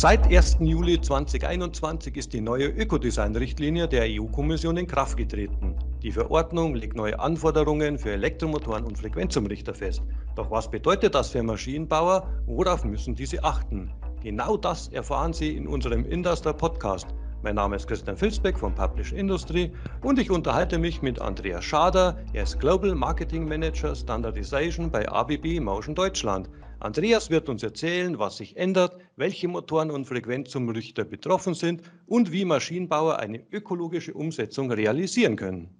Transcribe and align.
Seit 0.00 0.32
1. 0.32 0.58
Juli 0.60 1.00
2021 1.00 2.16
ist 2.16 2.32
die 2.32 2.40
neue 2.40 2.68
Ökodesign-Richtlinie 2.68 3.88
der 3.88 4.04
EU-Kommission 4.04 4.76
in 4.76 4.86
Kraft 4.86 5.16
getreten. 5.16 5.74
Die 6.04 6.12
Verordnung 6.12 6.76
legt 6.76 6.94
neue 6.94 7.18
Anforderungen 7.18 7.98
für 7.98 8.12
Elektromotoren 8.12 8.84
und 8.84 8.96
Frequenzumrichter 8.96 9.74
fest. 9.74 10.04
Doch 10.36 10.52
was 10.52 10.70
bedeutet 10.70 11.16
das 11.16 11.30
für 11.30 11.42
Maschinenbauer? 11.42 12.28
Worauf 12.46 12.84
müssen 12.84 13.16
diese 13.16 13.42
achten? 13.42 13.90
Genau 14.22 14.56
das 14.56 14.86
erfahren 14.86 15.32
Sie 15.32 15.56
in 15.56 15.66
unserem 15.66 16.04
Industry 16.04 16.52
Podcast. 16.52 17.08
Mein 17.42 17.56
Name 17.56 17.74
ist 17.74 17.88
Christian 17.88 18.16
Filzbeck 18.16 18.56
von 18.56 18.72
Publish 18.72 19.12
Industry 19.12 19.72
und 20.04 20.20
ich 20.20 20.30
unterhalte 20.30 20.78
mich 20.78 21.02
mit 21.02 21.20
Andreas 21.20 21.64
Schader. 21.64 22.16
Er 22.34 22.44
ist 22.44 22.60
Global 22.60 22.94
Marketing 22.94 23.48
Manager 23.48 23.96
Standardization 23.96 24.92
bei 24.92 25.08
ABB 25.08 25.58
Motion 25.58 25.96
Deutschland. 25.96 26.48
Andreas 26.80 27.30
wird 27.30 27.48
uns 27.48 27.62
erzählen, 27.62 28.18
was 28.18 28.36
sich 28.36 28.56
ändert, 28.56 28.98
welche 29.16 29.48
Motoren 29.48 29.90
und 29.90 30.06
Frequenzumrichter 30.06 31.04
betroffen 31.04 31.54
sind 31.54 31.82
und 32.06 32.30
wie 32.32 32.44
Maschinenbauer 32.44 33.18
eine 33.18 33.42
ökologische 33.50 34.14
Umsetzung 34.14 34.70
realisieren 34.70 35.36
können. 35.36 35.70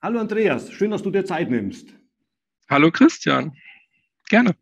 Hallo 0.00 0.20
Andreas, 0.20 0.70
schön, 0.70 0.92
dass 0.92 1.02
du 1.02 1.10
dir 1.10 1.24
Zeit 1.24 1.50
nimmst. 1.50 1.88
Hallo 2.68 2.90
Christian, 2.90 3.52
gerne. 4.28 4.54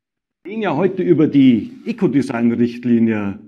Wir 0.44 0.52
reden 0.52 0.62
ja 0.62 0.74
heute 0.74 1.02
über 1.02 1.26
die 1.26 1.72
Ecodesign-Richtlinie 1.86 3.38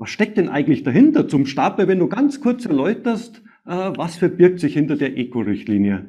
was 0.00 0.08
steckt 0.08 0.38
denn 0.38 0.48
eigentlich 0.48 0.82
dahinter? 0.82 1.28
Zum 1.28 1.44
Start, 1.44 1.76
wenn 1.76 1.98
du 1.98 2.08
ganz 2.08 2.40
kurz 2.40 2.64
erläuterst, 2.64 3.42
äh, 3.66 3.90
was 3.96 4.16
verbirgt 4.16 4.58
sich 4.58 4.72
hinter 4.72 4.96
der 4.96 5.18
Eco-Richtlinie? 5.18 6.08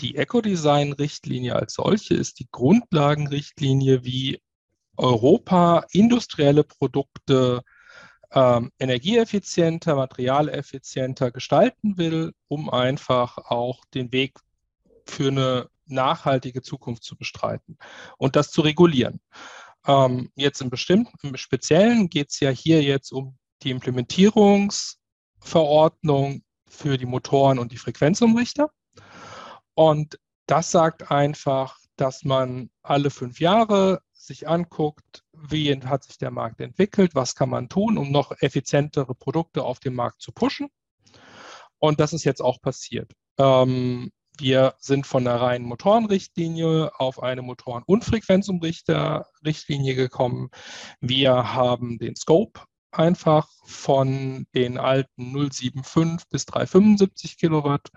Die 0.00 0.16
Eco-Design-Richtlinie 0.16 1.54
als 1.54 1.74
solche 1.74 2.14
ist 2.14 2.40
die 2.40 2.48
Grundlagenrichtlinie, 2.50 4.04
wie 4.04 4.40
Europa 4.96 5.84
industrielle 5.92 6.64
Produkte 6.64 7.62
ähm, 8.32 8.72
energieeffizienter, 8.78 9.94
materialeffizienter 9.94 11.30
gestalten 11.30 11.98
will, 11.98 12.32
um 12.48 12.70
einfach 12.70 13.36
auch 13.38 13.84
den 13.94 14.10
Weg 14.12 14.38
für 15.06 15.28
eine 15.28 15.68
nachhaltige 15.86 16.62
Zukunft 16.62 17.04
zu 17.04 17.16
bestreiten 17.16 17.78
und 18.18 18.36
das 18.36 18.50
zu 18.50 18.60
regulieren. 18.62 19.20
Ähm, 19.86 20.30
jetzt 20.34 20.62
im 20.62 20.70
bestimmten, 20.70 21.26
im 21.26 21.36
Speziellen 21.36 22.08
geht 22.08 22.30
es 22.30 22.40
ja 22.40 22.50
hier 22.50 22.82
jetzt 22.82 23.12
um 23.12 23.36
die 23.62 23.70
Implementierungsverordnung 23.70 26.42
für 26.66 26.96
die 26.96 27.06
Motoren 27.06 27.58
und 27.58 27.72
die 27.72 27.78
Frequenzumrichter. 27.78 28.70
Und 29.74 30.18
das 30.46 30.70
sagt 30.70 31.10
einfach, 31.10 31.78
dass 31.96 32.24
man 32.24 32.70
alle 32.82 33.10
fünf 33.10 33.40
Jahre 33.40 34.00
sich 34.22 34.48
anguckt, 34.48 35.24
wie 35.32 35.74
hat 35.74 36.04
sich 36.04 36.18
der 36.18 36.30
Markt 36.30 36.60
entwickelt, 36.60 37.14
was 37.14 37.34
kann 37.34 37.50
man 37.50 37.68
tun, 37.68 37.98
um 37.98 38.10
noch 38.10 38.32
effizientere 38.40 39.14
Produkte 39.14 39.64
auf 39.64 39.80
dem 39.80 39.94
Markt 39.94 40.22
zu 40.22 40.32
pushen. 40.32 40.68
Und 41.78 42.00
das 42.00 42.12
ist 42.12 42.24
jetzt 42.24 42.40
auch 42.40 42.60
passiert. 42.60 43.12
Ähm, 43.38 44.12
wir 44.38 44.74
sind 44.78 45.06
von 45.06 45.24
der 45.24 45.40
reinen 45.40 45.66
Motorenrichtlinie 45.66 46.92
auf 46.98 47.22
eine 47.22 47.42
Motoren- 47.42 47.82
und 47.84 48.04
Frequenzumrichter-Richtlinie 48.04 49.94
gekommen. 49.94 50.50
Wir 51.00 51.54
haben 51.54 51.98
den 51.98 52.16
Scope 52.16 52.60
einfach 52.92 53.48
von 53.64 54.46
den 54.54 54.78
alten 54.78 55.32
075 55.32 56.28
bis 56.30 56.46
375 56.46 57.38
Kilowatt 57.38 57.88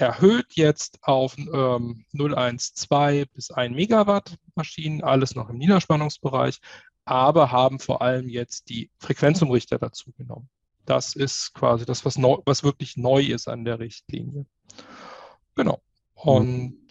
erhöht 0.00 0.54
jetzt 0.54 0.98
auf 1.02 1.36
ähm, 1.36 2.04
012 2.12 3.28
bis 3.32 3.50
1 3.50 3.74
Megawatt 3.74 4.36
Maschinen, 4.54 5.02
alles 5.02 5.34
noch 5.34 5.48
im 5.48 5.58
Niederspannungsbereich, 5.58 6.60
aber 7.04 7.50
haben 7.50 7.78
vor 7.78 8.02
allem 8.02 8.28
jetzt 8.28 8.68
die 8.68 8.90
Frequenzumrichter 8.98 9.78
dazu 9.78 10.12
genommen. 10.12 10.48
Das 10.84 11.14
ist 11.14 11.52
quasi 11.54 11.84
das, 11.84 12.04
was, 12.04 12.18
neu, 12.18 12.38
was 12.44 12.62
wirklich 12.62 12.96
neu 12.96 13.22
ist 13.22 13.48
an 13.48 13.64
der 13.64 13.78
Richtlinie. 13.78 14.46
Genau. 15.54 15.80
Und 16.14 16.52
mhm. 16.52 16.88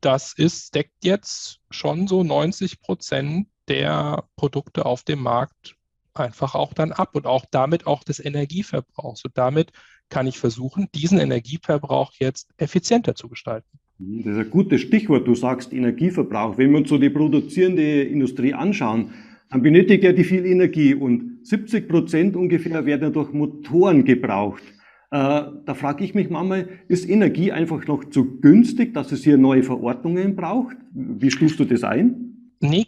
das 0.00 0.32
ist, 0.32 0.74
deckt 0.74 1.04
jetzt 1.04 1.60
schon 1.70 2.08
so 2.08 2.22
90 2.22 2.80
Prozent 2.80 3.48
der 3.68 4.24
Produkte 4.36 4.86
auf 4.86 5.02
dem 5.02 5.22
Markt 5.22 5.76
einfach 6.14 6.54
auch 6.54 6.72
dann 6.72 6.92
ab 6.92 7.14
und 7.14 7.26
auch 7.26 7.44
damit 7.50 7.86
auch 7.86 8.02
des 8.02 8.24
Energieverbrauchs. 8.24 9.24
Und 9.24 9.36
damit 9.36 9.72
kann 10.08 10.26
ich 10.26 10.38
versuchen, 10.38 10.88
diesen 10.94 11.18
Energieverbrauch 11.18 12.12
jetzt 12.18 12.48
effizienter 12.56 13.14
zu 13.14 13.28
gestalten. 13.28 13.78
Mhm, 13.98 14.22
das 14.24 14.32
ist 14.34 14.38
ein 14.38 14.50
gutes 14.50 14.80
Stichwort. 14.80 15.26
Du 15.26 15.34
sagst 15.34 15.72
Energieverbrauch. 15.72 16.58
Wenn 16.58 16.70
wir 16.70 16.78
uns 16.78 16.88
so 16.88 16.98
die 16.98 17.10
produzierende 17.10 18.02
Industrie 18.02 18.54
anschauen, 18.54 19.12
dann 19.50 19.62
benötigt 19.62 20.04
er 20.04 20.12
die 20.12 20.24
viel 20.24 20.44
Energie 20.44 20.94
und 20.94 21.46
70 21.46 21.88
Prozent 21.88 22.36
ungefähr 22.36 22.84
werden 22.84 23.12
durch 23.12 23.32
Motoren 23.32 24.04
gebraucht. 24.04 24.62
Äh, 25.10 25.44
da 25.64 25.74
frage 25.74 26.04
ich 26.04 26.14
mich 26.14 26.30
manchmal, 26.30 26.68
ist 26.88 27.08
Energie 27.08 27.52
einfach 27.52 27.86
noch 27.86 28.04
zu 28.10 28.40
günstig, 28.40 28.92
dass 28.92 29.12
es 29.12 29.22
hier 29.22 29.38
neue 29.38 29.62
Verordnungen 29.62 30.34
braucht? 30.34 30.76
Wie 30.92 31.30
stufst 31.30 31.60
du 31.60 31.64
das 31.64 31.84
ein? 31.84 32.50
Nee, 32.60 32.86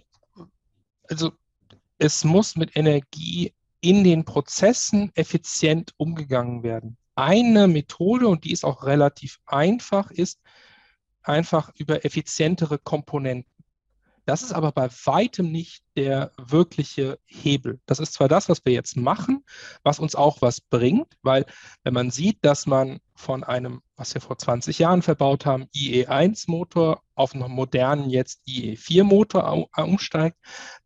also 1.08 1.30
es 1.98 2.24
muss 2.24 2.56
mit 2.56 2.76
Energie 2.76 3.52
in 3.80 4.02
den 4.02 4.24
Prozessen 4.24 5.12
effizient 5.14 5.94
umgegangen 5.96 6.64
werden. 6.64 6.96
Eine 7.18 7.66
Methode, 7.66 8.28
und 8.28 8.44
die 8.44 8.52
ist 8.52 8.64
auch 8.64 8.84
relativ 8.84 9.40
einfach, 9.44 10.12
ist 10.12 10.40
einfach 11.24 11.72
über 11.74 12.04
effizientere 12.04 12.78
Komponenten. 12.78 13.52
Das 14.24 14.42
ist 14.42 14.52
aber 14.52 14.70
bei 14.70 14.88
weitem 15.04 15.50
nicht 15.50 15.82
der 15.96 16.30
wirkliche 16.36 17.18
Hebel. 17.24 17.80
Das 17.86 17.98
ist 17.98 18.12
zwar 18.12 18.28
das, 18.28 18.48
was 18.48 18.64
wir 18.64 18.72
jetzt 18.72 18.96
machen, 18.96 19.44
was 19.82 19.98
uns 19.98 20.14
auch 20.14 20.42
was 20.42 20.60
bringt, 20.60 21.12
weil 21.22 21.44
wenn 21.82 21.92
man 21.92 22.12
sieht, 22.12 22.38
dass 22.42 22.66
man 22.66 23.00
von 23.16 23.42
einem, 23.42 23.82
was 23.96 24.14
wir 24.14 24.20
vor 24.20 24.38
20 24.38 24.78
Jahren 24.78 25.02
verbaut 25.02 25.44
haben, 25.44 25.64
IE1-Motor 25.74 27.02
auf 27.16 27.34
einen 27.34 27.50
modernen 27.50 28.10
jetzt 28.10 28.42
IE4-Motor 28.46 29.68
umsteigt, 29.76 30.36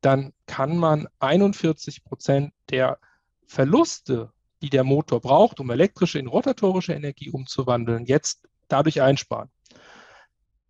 dann 0.00 0.32
kann 0.46 0.78
man 0.78 1.08
41 1.18 2.04
Prozent 2.04 2.54
der 2.70 2.98
Verluste, 3.46 4.32
die 4.62 4.70
der 4.70 4.84
Motor 4.84 5.20
braucht, 5.20 5.60
um 5.60 5.70
elektrische 5.70 6.18
in 6.18 6.28
rotatorische 6.28 6.94
Energie 6.94 7.30
umzuwandeln, 7.30 8.06
jetzt 8.06 8.48
dadurch 8.68 9.02
einsparen. 9.02 9.50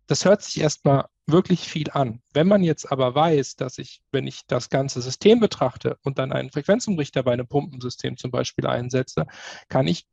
Das 0.07 0.25
hört 0.25 0.41
sich 0.41 0.59
erstmal 0.59 1.05
wirklich 1.25 1.69
viel 1.69 1.89
an. 1.91 2.21
Wenn 2.33 2.47
man 2.47 2.63
jetzt 2.63 2.91
aber 2.91 3.15
weiß, 3.15 3.55
dass 3.55 3.77
ich, 3.77 4.01
wenn 4.11 4.27
ich 4.27 4.41
das 4.47 4.69
ganze 4.69 5.01
System 5.01 5.39
betrachte 5.39 5.97
und 6.03 6.17
dann 6.17 6.33
einen 6.33 6.51
Frequenzumrichter 6.51 7.23
bei 7.23 7.31
einem 7.31 7.47
Pumpensystem 7.47 8.17
zum 8.17 8.31
Beispiel 8.31 8.67
einsetze, 8.67 9.25
kann 9.69 9.87
ich 9.87 10.05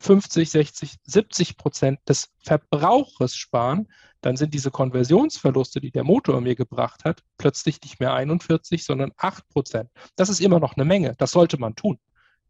50, 0.00 0.50
60, 0.50 0.96
70 1.04 1.56
Prozent 1.56 2.00
des 2.08 2.28
Verbrauches 2.42 3.36
sparen, 3.36 3.88
dann 4.22 4.36
sind 4.36 4.52
diese 4.52 4.70
Konversionsverluste, 4.70 5.80
die 5.80 5.90
der 5.90 6.04
Motor 6.04 6.40
mir 6.40 6.54
gebracht 6.54 7.04
hat, 7.04 7.22
plötzlich 7.38 7.80
nicht 7.82 8.00
mehr 8.00 8.12
41, 8.12 8.84
sondern 8.84 9.12
8 9.16 9.48
Prozent. 9.48 9.90
Das 10.16 10.28
ist 10.28 10.40
immer 10.40 10.58
noch 10.58 10.74
eine 10.74 10.84
Menge. 10.84 11.14
Das 11.16 11.30
sollte 11.30 11.58
man 11.58 11.74
tun. 11.74 11.98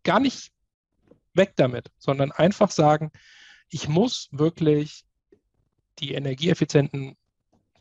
Gar 0.02 0.20
nicht 0.20 0.52
weg 1.34 1.52
damit, 1.56 1.90
sondern 1.98 2.32
einfach 2.32 2.70
sagen, 2.70 3.10
ich 3.68 3.88
muss 3.88 4.28
wirklich 4.32 5.04
die 5.98 6.14
energieeffizienten 6.14 7.16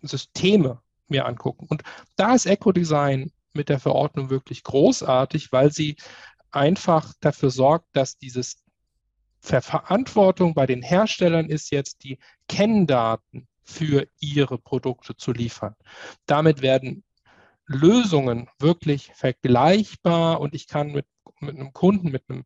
Systeme 0.01 0.81
mir 1.07 1.25
angucken. 1.25 1.65
Und 1.67 1.83
da 2.15 2.35
ist 2.35 2.45
Eco-Design 2.45 3.31
mit 3.53 3.69
der 3.69 3.79
Verordnung 3.79 4.29
wirklich 4.29 4.63
großartig, 4.63 5.51
weil 5.51 5.71
sie 5.71 5.95
einfach 6.51 7.13
dafür 7.19 7.49
sorgt, 7.49 7.87
dass 7.93 8.17
dieses 8.17 8.63
Verantwortung 9.41 10.53
bei 10.53 10.65
den 10.65 10.81
Herstellern 10.81 11.49
ist 11.49 11.71
jetzt 11.71 12.03
die 12.03 12.19
Kenndaten 12.47 13.47
für 13.63 14.07
ihre 14.19 14.57
Produkte 14.57 15.15
zu 15.15 15.31
liefern. 15.31 15.75
Damit 16.25 16.61
werden 16.61 17.03
Lösungen 17.65 18.49
wirklich 18.59 19.11
vergleichbar 19.13 20.41
und 20.41 20.55
ich 20.55 20.67
kann 20.67 20.91
mit, 20.91 21.05
mit 21.39 21.55
einem 21.55 21.71
Kunden, 21.71 22.09
mit 22.09 22.23
einem 22.27 22.43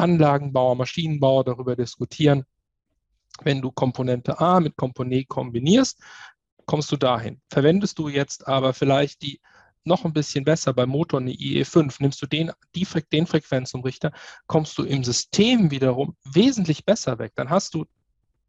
Anlagenbauer, 0.00 0.74
Maschinenbauer 0.74 1.44
darüber 1.44 1.76
diskutieren, 1.76 2.44
wenn 3.42 3.62
du 3.62 3.70
Komponente 3.70 4.40
A 4.40 4.60
mit 4.60 4.76
Komponente 4.76 5.26
kombinierst, 5.26 6.02
kommst 6.66 6.90
du 6.92 6.96
dahin. 6.96 7.40
Verwendest 7.50 7.98
du 7.98 8.08
jetzt 8.08 8.46
aber 8.46 8.74
vielleicht 8.74 9.22
die 9.22 9.40
noch 9.84 10.04
ein 10.04 10.12
bisschen 10.12 10.44
besser 10.44 10.74
beim 10.74 10.90
Motor 10.90 11.20
eine 11.20 11.32
IE5, 11.32 11.96
nimmst 12.00 12.20
du 12.20 12.26
den, 12.26 12.52
die, 12.74 12.86
den 13.12 13.26
Frequenzumrichter, 13.26 14.12
kommst 14.46 14.76
du 14.78 14.84
im 14.84 15.02
System 15.04 15.70
wiederum 15.70 16.16
wesentlich 16.24 16.84
besser 16.84 17.18
weg. 17.18 17.32
Dann 17.34 17.50
hast 17.50 17.74
du 17.74 17.86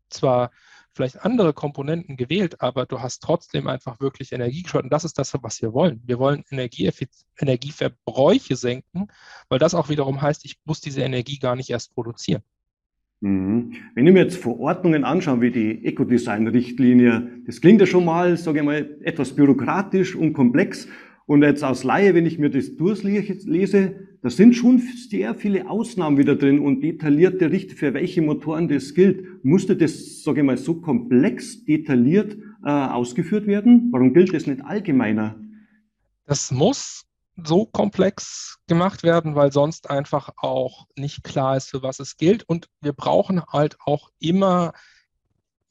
zwar 0.10 0.52
vielleicht 0.94 1.24
andere 1.24 1.54
Komponenten 1.54 2.18
gewählt, 2.18 2.62
aber 2.62 2.86
du 2.86 3.00
hast 3.00 3.24
trotzdem 3.24 3.68
einfach 3.68 4.00
wirklich 4.00 4.32
Energie 4.32 4.64
gespart. 4.64 4.84
Und 4.84 4.94
das 4.94 5.06
ist 5.06 5.18
das, 5.18 5.34
was 5.42 5.62
wir 5.62 5.74
wollen. 5.74 6.02
Wir 6.06 6.20
wollen 6.20 6.44
Energieverbräuche 6.50 8.56
senken, 8.56 9.08
weil 9.50 9.60
das 9.60 9.74
auch 9.74 9.90
wiederum 9.90 10.22
heißt, 10.22 10.46
ich 10.46 10.58
muss 10.66 10.82
diese 10.82 11.02
Energie 11.02 11.40
gar 11.40 11.56
nicht 11.56 11.70
erst 11.70 11.94
produzieren. 11.94 12.44
Mhm. 13.22 13.74
Wenn 13.96 14.08
ich 14.08 14.14
mir 14.14 14.24
jetzt 14.24 14.38
Verordnungen 14.38 15.04
anschaue, 15.04 15.42
wie 15.42 15.52
die 15.52 15.86
Ecodesign-Richtlinie, 15.86 17.44
das 17.46 17.62
klingt 17.62 17.80
ja 17.80 17.88
schon 17.88 18.04
mal, 18.04 18.36
sage 18.36 18.60
ich 18.60 18.66
mal, 18.66 18.98
etwas 19.02 19.36
bürokratisch 19.36 20.16
und 20.16 20.34
komplex. 20.34 20.88
Und 21.28 21.44
jetzt 21.44 21.64
aus 21.64 21.84
Laie, 21.84 22.16
wenn 22.16 22.26
ich 22.26 22.40
mir 22.40 22.50
das 22.50 22.76
durchlese, 22.76 24.08
da 24.22 24.30
sind 24.30 24.56
schon 24.56 24.80
sehr 25.10 25.34
viele 25.34 25.68
Ausnahmen 25.68 26.18
wieder 26.18 26.36
drin 26.36 26.60
und 26.60 26.82
detaillierte 26.82 27.52
Richter, 27.52 27.76
für 27.76 27.94
welche 27.96 28.22
Motoren 28.22 28.68
das 28.68 28.94
gilt. 28.94 29.44
Musste 29.44 29.76
das, 29.76 30.22
sage 30.24 30.42
ich 30.42 30.46
mal, 30.46 30.58
so 30.58 30.76
komplex, 30.76 31.66
detailliert 31.66 32.38
äh, 32.64 32.70
ausgeführt 32.70 33.48
werden? 33.48 33.90
Warum 33.92 34.14
gilt 34.14 34.34
das 34.34 34.46
nicht 34.46 34.64
allgemeiner? 34.64 35.40
Das 36.28 36.52
muss 36.52 37.06
so 37.44 37.66
komplex 37.66 38.60
gemacht 38.68 39.02
werden, 39.02 39.34
weil 39.34 39.52
sonst 39.52 39.90
einfach 39.90 40.30
auch 40.38 40.86
nicht 40.96 41.24
klar 41.24 41.58
ist, 41.58 41.70
für 41.70 41.82
was 41.82 42.00
es 42.00 42.16
gilt. 42.16 42.44
Und 42.44 42.70
wir 42.80 42.94
brauchen 42.94 43.42
halt 43.48 43.78
auch 43.86 44.12
immer, 44.20 44.74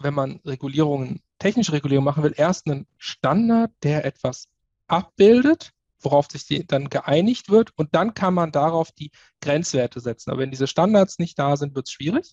wenn 0.01 0.15
man 0.15 0.41
Regulierungen, 0.45 1.21
technische 1.39 1.73
Regulierung 1.73 2.05
machen 2.05 2.25
will, 2.25 2.35
erst 2.37 2.67
einen 2.67 2.89
Standard, 2.99 3.71
der 3.85 4.05
etwas 4.05 4.49
abbildet 4.89 5.73
worauf 6.01 6.29
sich 6.31 6.47
die 6.47 6.67
dann 6.67 6.89
geeinigt 6.89 7.49
wird 7.49 7.71
und 7.77 7.95
dann 7.95 8.15
kann 8.15 8.35
man 8.35 8.53
darauf 8.53 8.93
die 8.93 9.11
Grenzwerte 9.41 10.01
setzen. 10.01 10.31
Aber 10.31 10.41
wenn 10.41 10.51
diese 10.51 10.67
Standards 10.67 11.19
nicht 11.19 11.39
da 11.39 11.57
sind, 11.57 11.75
wird 11.75 11.89
es 11.89 11.93
schwierig, 11.93 12.33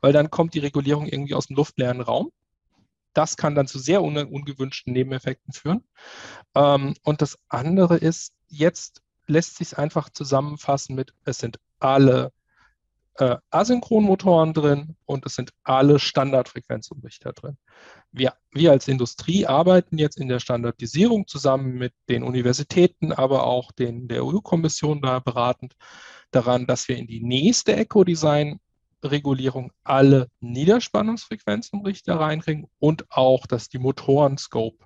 weil 0.00 0.12
dann 0.12 0.30
kommt 0.30 0.54
die 0.54 0.60
Regulierung 0.60 1.06
irgendwie 1.06 1.34
aus 1.34 1.46
dem 1.46 1.56
luftleeren 1.56 2.00
Raum. 2.00 2.30
Das 3.14 3.36
kann 3.36 3.54
dann 3.54 3.66
zu 3.66 3.78
sehr 3.78 4.02
un 4.02 4.16
ungewünschten 4.16 4.92
Nebeneffekten 4.92 5.52
führen. 5.52 5.84
Ähm, 6.54 6.94
und 7.02 7.22
das 7.22 7.38
andere 7.48 7.96
ist, 7.96 8.32
jetzt 8.48 9.02
lässt 9.26 9.56
sich 9.56 9.68
es 9.68 9.74
einfach 9.74 10.08
zusammenfassen 10.10 10.94
mit, 10.94 11.14
es 11.24 11.38
sind 11.38 11.58
alle 11.80 12.32
äh, 13.18 13.36
Asynchronmotoren 13.50 14.52
drin 14.54 14.96
und 15.04 15.26
es 15.26 15.34
sind 15.34 15.50
alle 15.64 15.98
Standardfrequenzumrichter 15.98 17.32
drin. 17.32 17.56
Wir, 18.12 18.34
wir 18.52 18.70
als 18.70 18.86
Industrie 18.86 19.46
arbeiten 19.46 19.98
jetzt 19.98 20.18
in 20.18 20.28
der 20.28 20.38
Standardisierung 20.38 21.26
zusammen 21.26 21.74
mit 21.74 21.92
den 22.08 22.22
Universitäten, 22.22 23.12
aber 23.12 23.44
auch 23.44 23.72
den, 23.72 24.06
der 24.08 24.24
EU-Kommission 24.24 25.02
da 25.02 25.18
beratend 25.18 25.74
daran, 26.30 26.66
dass 26.66 26.88
wir 26.88 26.96
in 26.96 27.08
die 27.08 27.20
nächste 27.20 27.74
Eco-Design-Regulierung 27.74 29.72
alle 29.82 30.28
Niederspannungsfrequenzumrichter 30.40 32.20
reinkriegen 32.20 32.68
und 32.78 33.10
auch, 33.10 33.46
dass 33.46 33.68
die 33.68 33.78
Motoren-Scope 33.78 34.84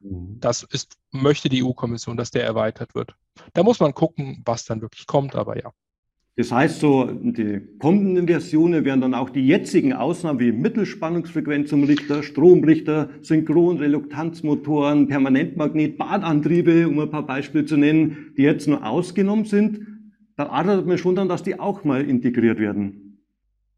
mhm. 0.00 0.38
das 0.40 0.62
ist, 0.62 0.98
möchte 1.10 1.48
die 1.48 1.64
EU-Kommission, 1.64 2.18
dass 2.18 2.30
der 2.30 2.44
erweitert 2.44 2.94
wird. 2.94 3.14
Da 3.54 3.62
muss 3.62 3.80
man 3.80 3.94
gucken, 3.94 4.42
was 4.44 4.66
dann 4.66 4.82
wirklich 4.82 5.06
kommt, 5.06 5.34
aber 5.36 5.56
ja. 5.56 5.72
Das 6.36 6.50
heißt, 6.50 6.80
so 6.80 7.04
die 7.04 7.60
kommenden 7.78 8.26
Versionen 8.26 8.86
werden 8.86 9.02
dann 9.02 9.14
auch 9.14 9.28
die 9.28 9.46
jetzigen 9.46 9.92
Ausnahmen 9.92 10.40
wie 10.40 10.50
Mittelspannungsfrequenzumrichter, 10.50 12.22
Stromrichter, 12.22 13.10
Synchronreluktanzmotoren, 13.20 15.08
Permanentmagnet, 15.08 15.98
Badantriebe, 15.98 16.88
um 16.88 16.98
ein 17.00 17.10
paar 17.10 17.26
Beispiele 17.26 17.66
zu 17.66 17.76
nennen, 17.76 18.32
die 18.38 18.42
jetzt 18.42 18.66
nur 18.66 18.84
ausgenommen 18.84 19.44
sind. 19.44 19.86
Da 20.36 20.44
erwartet 20.44 20.86
man 20.86 20.96
schon 20.96 21.16
dann, 21.16 21.28
dass 21.28 21.42
die 21.42 21.60
auch 21.60 21.84
mal 21.84 22.08
integriert 22.08 22.58
werden. 22.58 23.22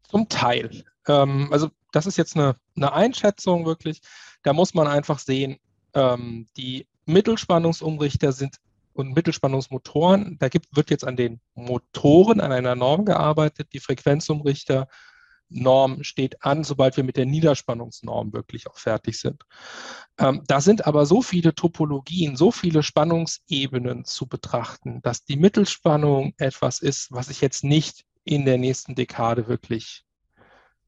Zum 0.03 0.29
Teil. 0.29 0.69
Ähm, 1.07 1.47
also 1.51 1.69
das 1.91 2.05
ist 2.05 2.17
jetzt 2.17 2.37
eine, 2.37 2.55
eine, 2.77 2.93
Einschätzung 2.93 3.65
wirklich. 3.65 4.01
Da 4.43 4.53
muss 4.53 4.73
man 4.73 4.87
einfach 4.87 5.19
sehen, 5.19 5.57
ähm, 5.93 6.47
die 6.55 6.87
Mittelspannungsumrichter 7.05 8.31
sind 8.31 8.55
und 8.95 9.13
Mittelspannungsmotoren. 9.13 10.37
Da 10.39 10.47
gibt, 10.47 10.75
wird 10.75 10.89
jetzt 10.89 11.05
an 11.05 11.17
den 11.17 11.41
Motoren, 11.53 12.39
an 12.39 12.51
einer 12.51 12.75
Norm 12.75 13.05
gearbeitet. 13.05 13.73
Die 13.73 13.79
Frequenzumrichter 13.79 14.87
Norm 15.49 16.03
steht 16.03 16.43
an, 16.43 16.63
sobald 16.63 16.97
wir 16.97 17.03
mit 17.03 17.17
der 17.17 17.25
Niederspannungsnorm 17.25 18.33
wirklich 18.33 18.67
auch 18.67 18.77
fertig 18.77 19.19
sind. 19.19 19.43
Ähm, 20.17 20.41
da 20.47 20.59
sind 20.61 20.87
aber 20.87 21.05
so 21.05 21.21
viele 21.21 21.53
Topologien, 21.53 22.35
so 22.35 22.51
viele 22.51 22.81
Spannungsebenen 22.81 24.05
zu 24.05 24.27
betrachten, 24.27 25.01
dass 25.03 25.23
die 25.23 25.37
Mittelspannung 25.37 26.33
etwas 26.37 26.79
ist, 26.79 27.11
was 27.11 27.29
ich 27.29 27.41
jetzt 27.41 27.63
nicht 27.63 28.05
in 28.23 28.45
der 28.45 28.57
nächsten 28.57 28.95
Dekade 28.95 29.47
wirklich 29.47 30.03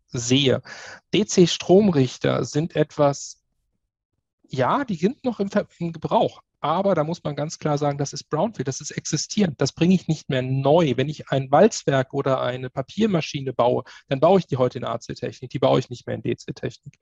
sehe. 0.07 0.61
DC-Stromrichter 1.13 2.45
sind 2.45 2.75
etwas, 2.75 3.43
ja, 4.47 4.85
die 4.85 4.95
sind 4.95 5.23
noch 5.23 5.39
im, 5.39 5.49
im 5.79 5.91
Gebrauch, 5.91 6.41
aber 6.59 6.95
da 6.95 7.03
muss 7.03 7.23
man 7.23 7.35
ganz 7.35 7.59
klar 7.59 7.77
sagen, 7.77 7.97
das 7.97 8.13
ist 8.13 8.29
Brownfield, 8.29 8.67
das 8.67 8.81
ist 8.81 8.91
existierend. 8.91 9.61
Das 9.61 9.73
bringe 9.73 9.93
ich 9.93 10.07
nicht 10.07 10.29
mehr 10.29 10.41
neu. 10.41 10.93
Wenn 10.95 11.09
ich 11.09 11.29
ein 11.29 11.51
Walzwerk 11.51 12.13
oder 12.13 12.41
eine 12.41 12.69
Papiermaschine 12.69 13.53
baue, 13.53 13.83
dann 14.07 14.19
baue 14.19 14.39
ich 14.39 14.47
die 14.47 14.57
heute 14.57 14.79
in 14.79 14.85
AC-Technik, 14.85 15.51
die 15.51 15.59
baue 15.59 15.79
ich 15.79 15.89
nicht 15.89 16.07
mehr 16.07 16.15
in 16.15 16.23
DC-Technik. 16.23 16.97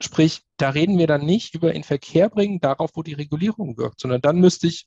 Sprich, 0.00 0.42
da 0.56 0.70
reden 0.70 0.98
wir 0.98 1.06
dann 1.06 1.24
nicht 1.26 1.54
über 1.54 1.74
in 1.74 1.84
Verkehr 1.84 2.28
bringen, 2.30 2.60
darauf, 2.60 2.92
wo 2.94 3.02
die 3.02 3.12
Regulierung 3.12 3.76
wirkt, 3.76 4.00
sondern 4.00 4.22
dann 4.22 4.40
müsste 4.40 4.66
ich 4.66 4.86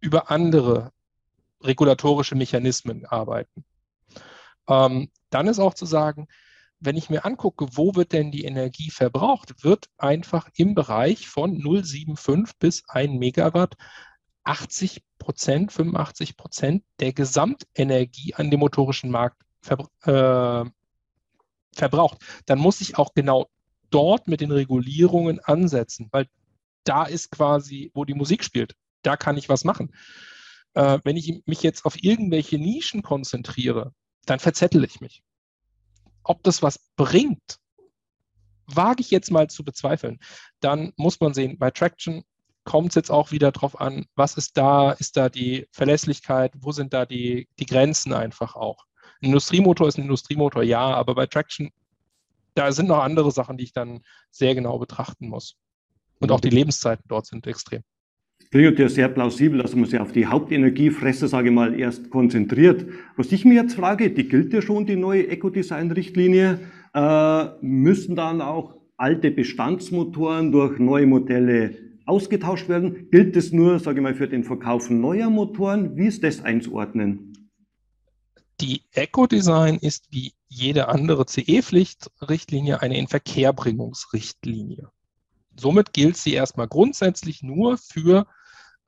über 0.00 0.30
andere 0.30 0.90
regulatorische 1.62 2.34
Mechanismen 2.34 3.04
arbeiten. 3.04 3.64
Ähm, 4.66 5.10
dann 5.28 5.46
ist 5.46 5.58
auch 5.58 5.74
zu 5.74 5.84
sagen, 5.84 6.26
wenn 6.80 6.96
ich 6.96 7.10
mir 7.10 7.24
angucke, 7.24 7.66
wo 7.72 7.94
wird 7.94 8.12
denn 8.12 8.30
die 8.30 8.44
Energie 8.44 8.90
verbraucht, 8.90 9.62
wird 9.62 9.90
einfach 9.98 10.48
im 10.56 10.74
Bereich 10.74 11.28
von 11.28 11.56
0,75 11.58 12.52
bis 12.58 12.88
1 12.88 13.18
Megawatt 13.18 13.76
80 14.44 15.02
Prozent, 15.18 15.72
85 15.72 16.36
Prozent 16.36 16.84
der 16.98 17.12
Gesamtenergie 17.12 18.34
an 18.34 18.50
dem 18.50 18.60
motorischen 18.60 19.10
Markt 19.10 19.42
verbra 19.60 20.62
äh, 20.64 20.70
verbraucht. 21.76 22.18
Dann 22.46 22.58
muss 22.58 22.80
ich 22.80 22.98
auch 22.98 23.14
genau 23.14 23.48
dort 23.90 24.26
mit 24.26 24.40
den 24.40 24.50
Regulierungen 24.50 25.38
ansetzen, 25.40 26.08
weil 26.10 26.26
da 26.84 27.04
ist 27.04 27.30
quasi, 27.30 27.90
wo 27.94 28.04
die 28.04 28.14
Musik 28.14 28.42
spielt. 28.42 28.74
Da 29.02 29.16
kann 29.16 29.36
ich 29.36 29.48
was 29.48 29.64
machen. 29.64 29.94
Äh, 30.74 30.98
wenn 31.04 31.16
ich 31.16 31.42
mich 31.46 31.62
jetzt 31.62 31.84
auf 31.84 32.02
irgendwelche 32.02 32.58
Nischen 32.58 33.02
konzentriere, 33.02 33.92
dann 34.24 34.40
verzettel 34.40 34.84
ich 34.84 35.00
mich. 35.00 35.22
Ob 36.22 36.42
das 36.42 36.62
was 36.62 36.78
bringt, 36.96 37.58
wage 38.66 39.00
ich 39.00 39.10
jetzt 39.10 39.30
mal 39.30 39.48
zu 39.48 39.64
bezweifeln. 39.64 40.18
Dann 40.60 40.92
muss 40.96 41.20
man 41.20 41.34
sehen, 41.34 41.58
bei 41.58 41.70
Traction 41.70 42.22
kommt 42.64 42.90
es 42.90 42.94
jetzt 42.94 43.10
auch 43.10 43.30
wieder 43.30 43.52
darauf 43.52 43.80
an, 43.80 44.06
was 44.14 44.36
ist 44.36 44.56
da, 44.56 44.92
ist 44.92 45.16
da 45.16 45.28
die 45.28 45.66
Verlässlichkeit, 45.72 46.52
wo 46.58 46.72
sind 46.72 46.92
da 46.92 47.06
die, 47.06 47.48
die 47.58 47.66
Grenzen 47.66 48.12
einfach 48.12 48.54
auch. 48.54 48.84
Ein 49.22 49.26
Industriemotor 49.26 49.88
ist 49.88 49.98
ein 49.98 50.02
Industriemotor, 50.02 50.62
ja, 50.62 50.80
aber 50.80 51.14
bei 51.14 51.26
Traction, 51.26 51.70
da 52.54 52.70
sind 52.72 52.88
noch 52.88 53.02
andere 53.02 53.32
Sachen, 53.32 53.56
die 53.56 53.64
ich 53.64 53.72
dann 53.72 54.02
sehr 54.30 54.54
genau 54.54 54.78
betrachten 54.78 55.28
muss. 55.28 55.56
Und 56.20 56.30
auch 56.32 56.40
die 56.40 56.50
Lebenszeiten 56.50 57.04
dort 57.08 57.26
sind 57.26 57.46
extrem 57.46 57.82
klingt 58.50 58.78
ja 58.78 58.88
sehr 58.88 59.08
plausibel, 59.08 59.62
dass 59.62 59.74
man 59.74 59.84
sich 59.84 60.00
auf 60.00 60.12
die 60.12 60.26
Hauptenergiefresse, 60.26 61.28
sage 61.28 61.48
ich 61.48 61.54
mal, 61.54 61.78
erst 61.78 62.10
konzentriert. 62.10 62.86
Was 63.16 63.32
ich 63.32 63.44
mir 63.44 63.54
jetzt 63.54 63.74
frage, 63.74 64.10
die 64.10 64.28
gilt 64.28 64.52
ja 64.52 64.60
schon, 64.60 64.86
die 64.86 64.96
neue 64.96 65.28
Eco-Design-Richtlinie, 65.28 66.58
äh, 66.94 67.44
müssen 67.60 68.16
dann 68.16 68.40
auch 68.40 68.74
alte 68.96 69.30
Bestandsmotoren 69.30 70.50
durch 70.50 70.78
neue 70.78 71.06
Modelle 71.06 71.76
ausgetauscht 72.06 72.68
werden? 72.68 73.08
Gilt 73.10 73.36
das 73.36 73.52
nur, 73.52 73.78
sage 73.78 74.00
ich 74.00 74.02
mal, 74.02 74.14
für 74.14 74.28
den 74.28 74.42
Verkauf 74.42 74.90
neuer 74.90 75.30
Motoren? 75.30 75.96
Wie 75.96 76.06
ist 76.06 76.24
das 76.24 76.42
einzuordnen? 76.42 77.32
Die 78.60 78.82
Eco-Design 78.92 79.76
ist 79.76 80.08
wie 80.10 80.32
jede 80.48 80.88
andere 80.88 81.24
CE-Pflichtrichtlinie 81.24 82.82
eine 82.82 82.98
Inverkehrbringungsrichtlinie. 82.98 84.90
Somit 85.56 85.92
gilt 85.92 86.16
sie 86.16 86.34
erstmal 86.34 86.68
grundsätzlich 86.68 87.42
nur 87.42 87.78
für 87.78 88.26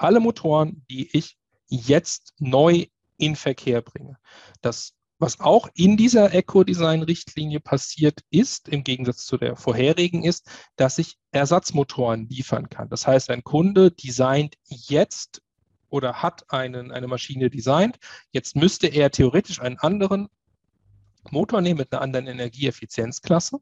alle 0.03 0.21
Motoren, 0.21 0.85
die 0.91 1.09
ich 1.17 1.37
jetzt 1.69 2.35
neu 2.39 2.87
in 3.17 3.37
Verkehr 3.37 3.83
bringe. 3.83 4.19
Das, 4.61 4.93
was 5.19 5.41
auch 5.41 5.69
in 5.75 5.97
dieser 5.97 6.35
Eco-Design-Richtlinie 6.35 7.61
passiert 7.61 8.21
ist, 8.31 8.69
im 8.69 8.85
Gegensatz 8.85 9.25
zu 9.25 9.39
der 9.39 9.57
vorherigen, 9.57 10.25
ist, 10.25 10.51
dass 10.77 10.99
ich 10.99 11.17
Ersatzmotoren 11.31 12.29
liefern 12.29 12.69
kann. 12.69 12.89
Das 12.89 13.07
heißt, 13.07 13.31
ein 13.31 13.45
Kunde 13.45 13.93
designt 13.93 14.57
jetzt 14.67 15.43
oder 15.89 16.23
hat 16.23 16.51
einen, 16.51 16.91
eine 16.91 17.07
Maschine 17.07 17.51
designt. 17.51 17.99
Jetzt 18.31 18.57
müsste 18.57 18.89
er 18.89 19.11
theoretisch 19.11 19.61
einen 19.61 19.79
anderen 19.79 20.29
Motor 21.31 21.61
nehmen 21.61 21.79
mit 21.79 21.93
einer 21.93 22.03
anderen 22.03 22.27
Energieeffizienzklasse. 22.27 23.59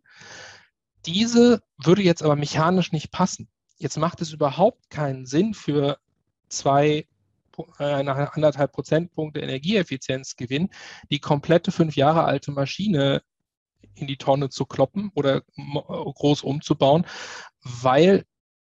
Diese 1.06 1.62
würde 1.76 2.02
jetzt 2.02 2.22
aber 2.22 2.36
mechanisch 2.36 2.92
nicht 2.92 3.10
passen. 3.10 3.48
Jetzt 3.76 3.98
macht 3.98 4.20
es 4.20 4.32
überhaupt 4.32 4.90
keinen 4.90 5.26
Sinn 5.26 5.54
für 5.54 5.98
zwei 6.50 7.06
äh, 7.78 7.84
anderthalb 7.84 8.72
Prozentpunkte 8.72 9.40
Energieeffizienzgewinn, 9.40 10.70
die 11.10 11.18
komplette 11.18 11.72
fünf 11.72 11.96
Jahre 11.96 12.24
alte 12.24 12.52
Maschine 12.52 13.22
in 13.94 14.06
die 14.06 14.16
Tonne 14.16 14.48
zu 14.50 14.66
kloppen 14.66 15.10
oder 15.14 15.42
groß 15.56 16.42
umzubauen, 16.42 17.06
weil 17.62 18.24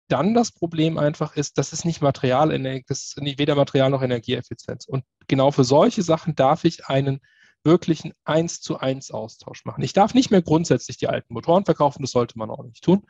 dann 0.09 0.35
das 0.35 0.51
Problem 0.51 0.99
einfach 0.99 1.37
ist, 1.37 1.57
das 1.59 1.73
ist 1.73 1.85
nicht 1.85 2.01
Material, 2.01 2.49
das 2.89 3.01
ist 3.01 3.17
weder 3.17 3.55
Material 3.55 3.91
noch 3.91 4.03
Energieeffizienz. 4.03 4.87
Und 4.87 5.05
genau 5.29 5.53
für 5.53 5.65
solche 5.65 6.03
Sachen 6.03 6.35
darf 6.35 6.65
ich 6.65 6.87
einen 6.87 7.21
wirklichen 7.63 8.13
1 8.25 8.61
zu 8.61 8.79
1 8.79 9.11
Austausch 9.11 9.65
machen. 9.65 9.85
Ich 9.85 9.93
darf 9.93 10.15
nicht 10.15 10.31
mehr 10.31 10.43
grundsätzlich 10.43 10.97
die 10.97 11.09
alten 11.09 11.35
Motoren 11.35 11.65
verkaufen, 11.65 12.03
das 12.03 12.11
sollte 12.11 12.39
man 12.39 12.51
auch 12.51 12.65
nicht 12.65 12.83
tun, 12.83 13.07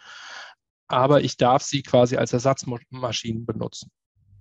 aber 0.88 1.22
ich 1.22 1.36
darf 1.36 1.62
sie 1.62 1.82
quasi 1.82 2.16
als 2.16 2.32
Ersatzmaschinen 2.32 3.46
benutzen. 3.46 3.90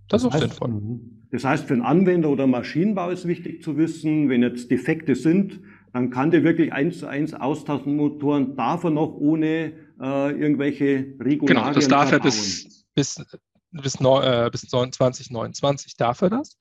Das, 0.10 0.24
das 0.24 0.30
ist 0.30 0.34
heißt, 0.34 0.54
sinnvoll. 0.54 0.70
Mhm. 0.70 1.26
Das 1.32 1.46
heißt, 1.46 1.66
für 1.66 1.74
einen 1.74 1.84
Anwender 1.84 2.30
oder 2.30 2.48
Maschinenbau 2.48 3.10
ist 3.10 3.28
wichtig 3.28 3.64
zu 3.64 3.78
wissen, 3.78 4.30
wenn 4.30 4.42
jetzt 4.42 4.72
Defekte 4.72 5.16
sind, 5.16 5.62
dann 5.94 6.10
kann 6.10 6.32
der 6.32 6.44
wirklich 6.44 6.74
eins 6.74 7.00
zu 7.00 7.08
eins 7.08 7.34
austauschen 7.34 7.96
Motoren, 7.96 8.56
darf 8.56 8.84
er 8.84 8.90
noch 8.90 9.14
ohne 9.14 9.74
äh, 10.00 10.32
irgendwelche 10.32 11.16
Regularien 11.20 11.46
Genau, 11.46 11.72
das 11.72 11.88
darf 11.88 12.12
er 12.12 12.20
bis, 12.20 12.86
bis, 12.96 13.24
bis, 13.72 13.96
äh, 13.96 14.50
bis 14.52 14.62
2029 14.62 15.96
darf 15.96 16.22
er 16.22 16.30
das. 16.30 16.58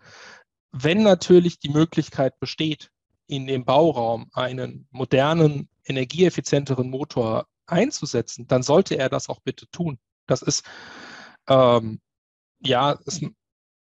Wenn 0.72 1.02
natürlich 1.02 1.58
die 1.58 1.70
Möglichkeit 1.70 2.38
besteht, 2.40 2.90
in 3.26 3.46
dem 3.46 3.64
Bauraum 3.64 4.28
einen 4.32 4.86
modernen, 4.90 5.68
energieeffizienteren 5.84 6.90
Motor 6.90 7.46
einzusetzen, 7.66 8.46
dann 8.46 8.62
sollte 8.62 8.96
er 8.96 9.08
das 9.08 9.28
auch 9.28 9.40
bitte 9.40 9.68
tun. 9.70 9.98
Das 10.26 10.42
ist, 10.42 10.64
ähm, 11.48 12.00
ja, 12.60 12.98
es, 13.06 13.20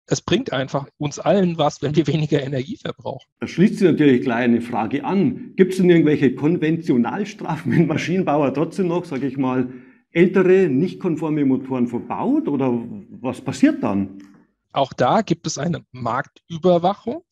es 0.07 0.21
bringt 0.21 0.51
einfach 0.51 0.87
uns 0.97 1.19
allen 1.19 1.57
was, 1.57 1.81
wenn 1.81 1.95
wir 1.95 2.07
weniger 2.07 2.41
Energie 2.41 2.77
verbrauchen. 2.77 3.27
Da 3.39 3.47
schließt 3.47 3.79
sich 3.79 3.87
natürlich 3.87 4.21
gleich 4.21 4.43
eine 4.43 4.61
Frage 4.61 5.03
an. 5.03 5.53
Gibt 5.55 5.73
es 5.73 5.77
denn 5.77 5.89
irgendwelche 5.89 6.35
Konventionalstrafen, 6.35 7.71
wenn 7.71 7.87
Maschinenbauer 7.87 8.53
trotzdem 8.53 8.87
noch, 8.87 9.05
sage 9.05 9.27
ich 9.27 9.37
mal, 9.37 9.71
ältere, 10.11 10.67
nicht 10.69 10.99
konforme 10.99 11.45
Motoren 11.45 11.87
verbaut 11.87 12.47
oder 12.47 12.73
was 13.21 13.41
passiert 13.41 13.83
dann? 13.83 14.23
Auch 14.71 14.93
da 14.93 15.21
gibt 15.21 15.47
es 15.47 15.57
eine 15.57 15.83
Marktüberwachung 15.91 17.23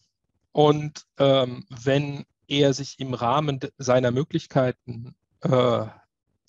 und 0.51 1.05
ähm, 1.19 1.65
wenn 1.83 2.25
er 2.47 2.73
sich 2.73 2.99
im 2.99 3.13
Rahmen 3.13 3.59
seiner 3.77 4.11
Möglichkeiten 4.11 5.15
äh, 5.41 5.85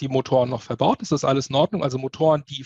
die 0.01 0.09
Motoren 0.09 0.51
noch 0.51 0.63
verbaut, 0.63 1.03
ist 1.03 1.13
das 1.13 1.25
alles 1.25 1.49
in 1.49 1.57
Ordnung. 1.57 1.83
Also 1.83 1.99
Motoren, 1.99 2.45
die 2.49 2.65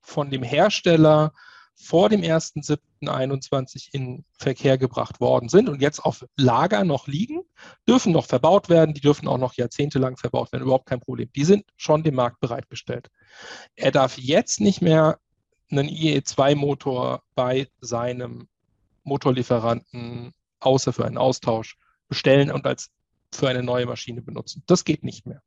von 0.00 0.30
dem 0.30 0.42
Hersteller 0.42 1.32
vor 1.80 2.08
dem 2.08 2.22
1.7.21 2.22 3.88
in 3.92 4.24
Verkehr 4.36 4.78
gebracht 4.78 5.20
worden 5.20 5.48
sind 5.48 5.68
und 5.68 5.80
jetzt 5.80 6.00
auf 6.00 6.26
Lager 6.36 6.84
noch 6.84 7.06
liegen, 7.06 7.42
dürfen 7.86 8.12
noch 8.12 8.26
verbaut 8.26 8.68
werden, 8.68 8.94
die 8.94 9.00
dürfen 9.00 9.28
auch 9.28 9.38
noch 9.38 9.54
jahrzehntelang 9.54 10.16
verbaut 10.16 10.52
werden, 10.52 10.64
überhaupt 10.64 10.86
kein 10.86 11.00
Problem. 11.00 11.30
Die 11.34 11.44
sind 11.44 11.64
schon 11.76 12.02
dem 12.02 12.16
Markt 12.16 12.40
bereitgestellt. 12.40 13.10
Er 13.76 13.92
darf 13.92 14.18
jetzt 14.18 14.60
nicht 14.60 14.82
mehr 14.82 15.18
einen 15.70 15.88
IE2-Motor 15.88 17.22
bei 17.34 17.68
seinem 17.80 18.48
Motorlieferanten 19.04 20.34
außer 20.60 20.92
für 20.92 21.06
einen 21.06 21.18
Austausch 21.18 21.78
bestellen 22.08 22.50
und 22.50 22.66
als 22.66 22.90
für 23.32 23.48
eine 23.48 23.62
neue 23.62 23.86
Maschine 23.86 24.20
benutzen. 24.20 24.62
Das 24.66 24.84
geht 24.84 25.04
nicht 25.04 25.26
mehr. 25.26 25.42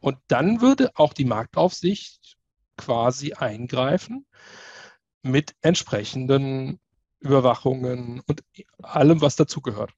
Und 0.00 0.18
dann 0.26 0.60
würde 0.60 0.90
auch 0.96 1.12
die 1.12 1.24
Marktaufsicht 1.24 2.36
quasi 2.76 3.34
eingreifen 3.34 4.26
mit 5.22 5.54
entsprechenden 5.62 6.78
Überwachungen 7.20 8.20
und 8.26 8.42
allem, 8.82 9.20
was 9.20 9.36
dazugehört. 9.36 9.92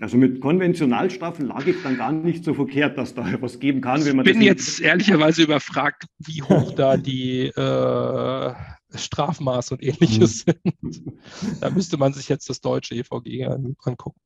Also 0.00 0.16
mit 0.16 0.40
Konventionalstrafen 0.40 1.46
lag 1.46 1.64
ich 1.66 1.76
dann 1.82 1.96
gar 1.96 2.10
nicht 2.10 2.44
so 2.44 2.54
verkehrt, 2.54 2.98
dass 2.98 3.14
da 3.14 3.40
was 3.40 3.60
geben 3.60 3.80
kann, 3.80 4.04
wenn 4.04 4.16
man. 4.16 4.26
Ich 4.26 4.32
bin 4.32 4.42
jetzt 4.42 4.80
ehrlicherweise 4.80 5.42
überfragt, 5.42 6.06
wie 6.18 6.42
hoch 6.42 6.72
da 6.72 6.96
die 6.96 7.46
äh, 7.46 8.54
Strafmaß 8.94 9.72
und 9.72 9.82
ähnliches 9.82 10.44
mhm. 10.46 10.70
sind. 10.90 11.12
Da 11.60 11.70
müsste 11.70 11.98
man 11.98 12.12
sich 12.12 12.28
jetzt 12.28 12.50
das 12.50 12.60
deutsche 12.60 12.96
EVG 12.96 13.46
angucken. 13.46 14.18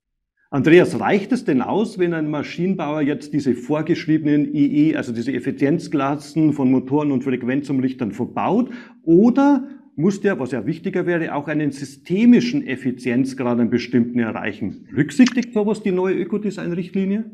Andreas, 0.49 0.99
reicht 0.99 1.33
es 1.33 1.45
denn 1.45 1.61
aus, 1.61 1.99
wenn 1.99 2.15
ein 2.15 2.31
Maschinenbauer 2.31 3.03
jetzt 3.03 3.35
diese 3.35 3.55
vorgeschriebenen 3.55 4.55
IE, 4.55 4.97
also 4.97 5.13
diese 5.13 5.33
Effizienzklassen 5.33 6.53
von 6.53 6.71
Motoren 6.71 7.11
und 7.11 7.25
Frequenzumrichtern 7.25 8.13
verbaut? 8.13 8.71
Oder 9.03 9.69
muss 9.97 10.21
der, 10.21 10.39
was 10.39 10.53
ja 10.53 10.67
wichtiger 10.67 11.07
wäre, 11.07 11.35
auch 11.35 11.49
einen 11.49 11.73
systemischen 11.73 12.67
Effizienzgrad 12.67 13.59
einen 13.59 13.71
bestimmten 13.71 14.19
erreichen? 14.19 14.87
Rücksichtigt 14.95 15.55
sowas 15.55 15.83
die 15.83 15.93
neue 15.93 16.15
Ökodesign-Richtlinie? 16.15 17.25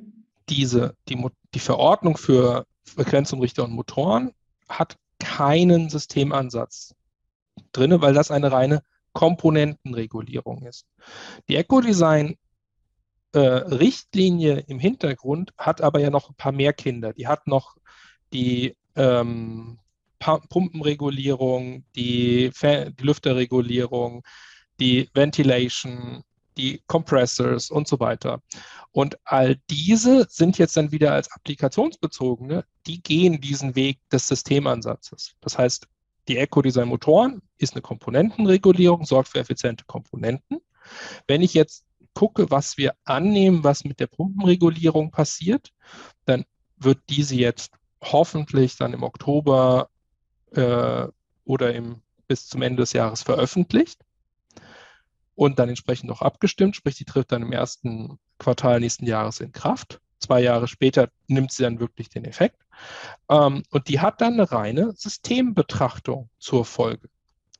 Diese, 0.48 0.94
die, 1.08 1.22
die 1.54 1.58
Verordnung 1.58 2.16
für 2.16 2.66
Frequenzumrichter 2.84 3.64
und 3.64 3.72
Motoren 3.72 4.30
hat 4.68 4.96
keinen 5.18 5.90
Systemansatz 5.90 6.94
drin, 7.72 8.00
weil 8.00 8.14
das 8.14 8.30
eine 8.30 8.52
reine 8.52 8.82
Komponentenregulierung 9.12 10.64
ist. 10.64 10.86
Die 11.48 11.56
Ecodesign 11.56 12.36
äh, 13.32 13.38
Richtlinie 13.38 14.64
im 14.68 14.78
Hintergrund 14.78 15.52
hat 15.58 15.80
aber 15.80 16.00
ja 16.00 16.10
noch 16.10 16.30
ein 16.30 16.34
paar 16.36 16.52
mehr 16.52 16.72
Kinder. 16.72 17.12
Die 17.12 17.26
hat 17.26 17.46
noch 17.46 17.76
die 18.32 18.76
ähm, 18.94 19.78
Pumpenregulierung, 20.48 21.84
die, 21.96 22.50
die 22.62 23.02
Lüfterregulierung, 23.02 24.22
die 24.80 25.08
Ventilation, 25.14 26.22
die 26.56 26.82
Compressors 26.86 27.70
und 27.70 27.88
so 27.88 27.98
weiter. 28.00 28.42
Und 28.90 29.18
all 29.24 29.56
diese 29.70 30.26
sind 30.28 30.58
jetzt 30.58 30.76
dann 30.76 30.92
wieder 30.92 31.12
als 31.12 31.30
applikationsbezogene, 31.32 32.64
die 32.86 33.02
gehen 33.02 33.40
diesen 33.40 33.74
Weg 33.74 33.98
des 34.10 34.28
Systemansatzes. 34.28 35.34
Das 35.40 35.58
heißt, 35.58 35.86
die 36.28 36.36
Eco-Design 36.36 36.88
Motoren 36.88 37.42
ist 37.58 37.74
eine 37.74 37.82
Komponentenregulierung, 37.82 39.04
sorgt 39.04 39.28
für 39.30 39.40
effiziente 39.40 39.84
Komponenten. 39.86 40.58
Wenn 41.26 41.42
ich 41.42 41.54
jetzt 41.54 41.84
gucke, 42.14 42.50
was 42.50 42.76
wir 42.76 42.94
annehmen, 43.04 43.64
was 43.64 43.84
mit 43.84 43.98
der 43.98 44.06
Pumpenregulierung 44.06 45.10
passiert, 45.10 45.70
dann 46.26 46.44
wird 46.76 46.98
diese 47.08 47.34
jetzt 47.34 47.72
hoffentlich 48.02 48.76
dann 48.76 48.92
im 48.92 49.02
Oktober 49.02 49.88
äh, 50.54 51.08
oder 51.44 51.74
im, 51.74 52.02
bis 52.28 52.48
zum 52.48 52.62
Ende 52.62 52.82
des 52.82 52.92
Jahres 52.92 53.22
veröffentlicht 53.22 54.00
und 55.34 55.58
dann 55.58 55.68
entsprechend 55.68 56.10
auch 56.10 56.22
abgestimmt, 56.22 56.76
sprich, 56.76 56.96
die 56.96 57.04
tritt 57.04 57.32
dann 57.32 57.42
im 57.42 57.52
ersten 57.52 58.18
Quartal 58.38 58.80
nächsten 58.80 59.06
Jahres 59.06 59.40
in 59.40 59.52
Kraft. 59.52 60.00
Zwei 60.18 60.40
Jahre 60.40 60.68
später 60.68 61.08
nimmt 61.26 61.52
sie 61.52 61.64
dann 61.64 61.80
wirklich 61.80 62.08
den 62.08 62.24
Effekt. 62.24 62.62
Ähm, 63.28 63.62
und 63.70 63.88
die 63.88 64.00
hat 64.00 64.20
dann 64.20 64.34
eine 64.34 64.52
reine 64.52 64.92
Systembetrachtung 64.92 66.30
zur 66.38 66.64
Folge, 66.64 67.08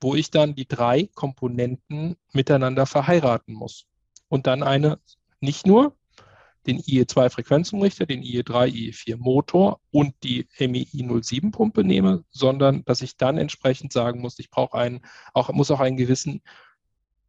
wo 0.01 0.15
ich 0.15 0.31
dann 0.31 0.55
die 0.55 0.69
drei 0.69 1.09
Komponenten 1.15 2.17
miteinander 2.33 2.87
verheiraten 2.87 3.55
muss 3.55 3.87
und 4.29 4.47
dann 4.47 4.63
eine, 4.63 4.99
nicht 5.41 5.67
nur 5.67 5.97
den 6.67 6.79
IE2 6.79 7.31
Frequenzumrichter, 7.31 8.07
den 8.07 8.23
IE3, 8.23 8.69
IE4 8.69 9.17
Motor 9.19 9.81
und 9.91 10.15
die 10.23 10.47
MEI 10.61 11.21
07 11.23 11.51
Pumpe 11.51 11.85
nehme, 11.85 12.25
sondern 12.31 12.85
dass 12.85 13.03
ich 13.03 13.17
dann 13.17 13.39
entsprechend 13.39 13.93
sagen 13.93 14.21
muss, 14.21 14.39
ich 14.39 14.51
brauche 14.51 14.79
einen, 14.79 15.01
auch, 15.35 15.53
muss 15.53 15.71
auch 15.71 15.81
einen 15.81 15.97
gewissen 15.97 16.43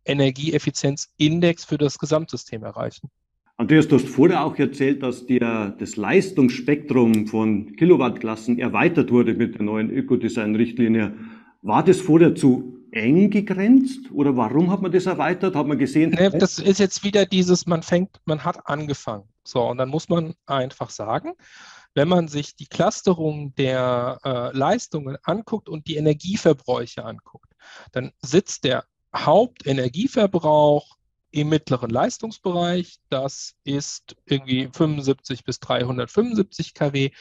Energieeffizienzindex 0.06 1.66
für 1.66 1.78
das 1.78 1.98
Gesamtsystem 1.98 2.64
erreichen. 2.64 3.10
Andreas, 3.56 3.88
du 3.88 3.96
hast 3.96 4.08
vorher 4.08 4.44
auch 4.44 4.58
erzählt, 4.58 5.04
dass 5.04 5.26
der, 5.28 5.76
das 5.80 5.96
Leistungsspektrum 5.96 7.28
von 7.28 7.76
Kilowattklassen 7.76 8.58
erweitert 8.60 9.12
wurde 9.12 9.36
mit 9.36 9.56
der 9.56 9.62
neuen 9.62 9.92
Ökodesign-Richtlinie. 9.92 11.14
War 11.62 11.84
das 11.84 12.02
vorher 12.02 12.36
zu 12.36 12.83
eng 12.94 13.30
gegrenzt 13.30 14.12
oder 14.12 14.36
warum 14.38 14.72
hat 14.72 14.82
man 14.82 14.92
das 14.92 15.06
erweitert? 15.06 15.56
Hat 15.56 15.68
man 15.68 15.78
gesehen? 15.78 16.12
Nee, 16.12 16.30
das 16.30 16.60
ist 16.60 16.80
jetzt 16.80 17.04
wieder 17.04 17.26
dieses, 17.26 17.66
man 17.66 17.84
fängt, 17.84 18.20
man 18.26 18.44
hat 18.44 18.68
angefangen. 18.68 19.28
So, 19.44 19.62
und 19.64 19.78
dann 19.78 19.90
muss 19.90 20.10
man 20.10 20.36
einfach 20.46 20.90
sagen, 20.90 21.34
wenn 21.96 22.08
man 22.08 22.28
sich 22.28 22.56
die 22.56 22.68
Clusterung 22.68 23.54
der 23.56 24.20
äh, 24.24 24.58
Leistungen 24.58 25.18
anguckt 25.24 25.70
und 25.70 25.88
die 25.88 25.98
Energieverbräuche 25.98 27.04
anguckt, 27.04 27.54
dann 27.92 28.12
sitzt 28.22 28.64
der 28.64 28.86
Hauptenergieverbrauch 29.16 30.98
im 31.32 31.50
mittleren 31.50 31.90
Leistungsbereich. 31.90 33.00
Das 33.10 33.56
ist 33.64 34.16
irgendwie 34.26 34.70
75 34.72 35.44
bis 35.44 35.60
375 35.60 36.74
kW. 36.74 37.12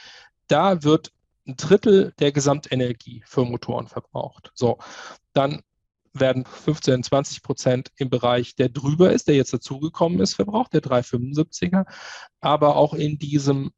Da 0.49 0.83
wird 0.83 1.13
ein 1.47 1.57
Drittel 1.57 2.13
der 2.19 2.33
Gesamtenergie 2.33 3.23
für 3.27 3.45
Motoren 3.45 3.89
verbraucht. 3.89 4.53
So, 4.55 4.79
dann 5.33 5.63
werden 6.15 6.45
15, 6.45 7.03
20 7.03 7.43
Prozent 7.43 7.93
im 7.97 8.11
Bereich, 8.11 8.55
der 8.55 8.69
drüber 8.69 9.13
ist, 9.13 9.29
der 9.29 9.35
jetzt 9.35 9.53
dazugekommen 9.53 10.21
ist, 10.21 10.35
verbraucht, 10.35 10.73
der 10.75 10.83
375er. 10.83 11.87
Aber 12.41 12.77
auch 12.77 12.95
in 12.95 13.19
diesem 13.19 13.73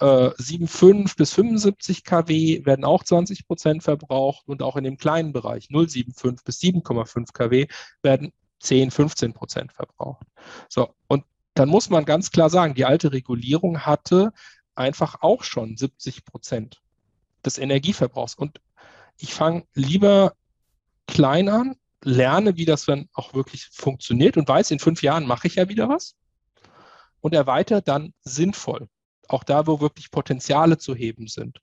äh, 0.00 0.04
7,5 0.04 1.16
bis 1.16 1.34
75 1.34 2.04
kW 2.04 2.64
werden 2.64 2.84
auch 2.84 3.04
20 3.04 3.46
Prozent 3.46 3.82
verbraucht 3.82 4.48
und 4.48 4.62
auch 4.62 4.76
in 4.76 4.84
dem 4.84 4.96
kleinen 4.96 5.32
Bereich 5.32 5.66
0,75 5.66 6.44
bis 6.44 6.60
7,5 6.60 7.32
kW 7.32 7.66
werden 8.02 8.32
10, 8.60 8.90
15 8.90 9.32
Prozent 9.34 9.72
verbraucht. 9.72 10.26
So, 10.68 10.94
und 11.06 11.24
dann 11.54 11.68
muss 11.68 11.90
man 11.90 12.04
ganz 12.04 12.30
klar 12.30 12.48
sagen, 12.48 12.74
die 12.74 12.84
alte 12.84 13.12
Regulierung 13.12 13.80
hatte 13.80 14.32
einfach 14.80 15.16
auch 15.20 15.44
schon 15.44 15.76
70 15.76 16.24
Prozent 16.24 16.80
des 17.44 17.58
Energieverbrauchs. 17.58 18.34
Und 18.34 18.60
ich 19.18 19.34
fange 19.34 19.64
lieber 19.74 20.34
klein 21.06 21.48
an, 21.48 21.76
lerne, 22.02 22.56
wie 22.56 22.64
das 22.64 22.86
dann 22.86 23.08
auch 23.12 23.34
wirklich 23.34 23.68
funktioniert 23.72 24.36
und 24.36 24.48
weiß, 24.48 24.70
in 24.70 24.78
fünf 24.78 25.02
Jahren 25.02 25.26
mache 25.26 25.46
ich 25.46 25.56
ja 25.56 25.68
wieder 25.68 25.88
was 25.88 26.16
und 27.20 27.34
erweitere 27.34 27.82
dann 27.82 28.14
sinnvoll. 28.22 28.88
Auch 29.28 29.44
da, 29.44 29.66
wo 29.66 29.80
wirklich 29.80 30.10
Potenziale 30.10 30.78
zu 30.78 30.94
heben 30.94 31.28
sind. 31.28 31.60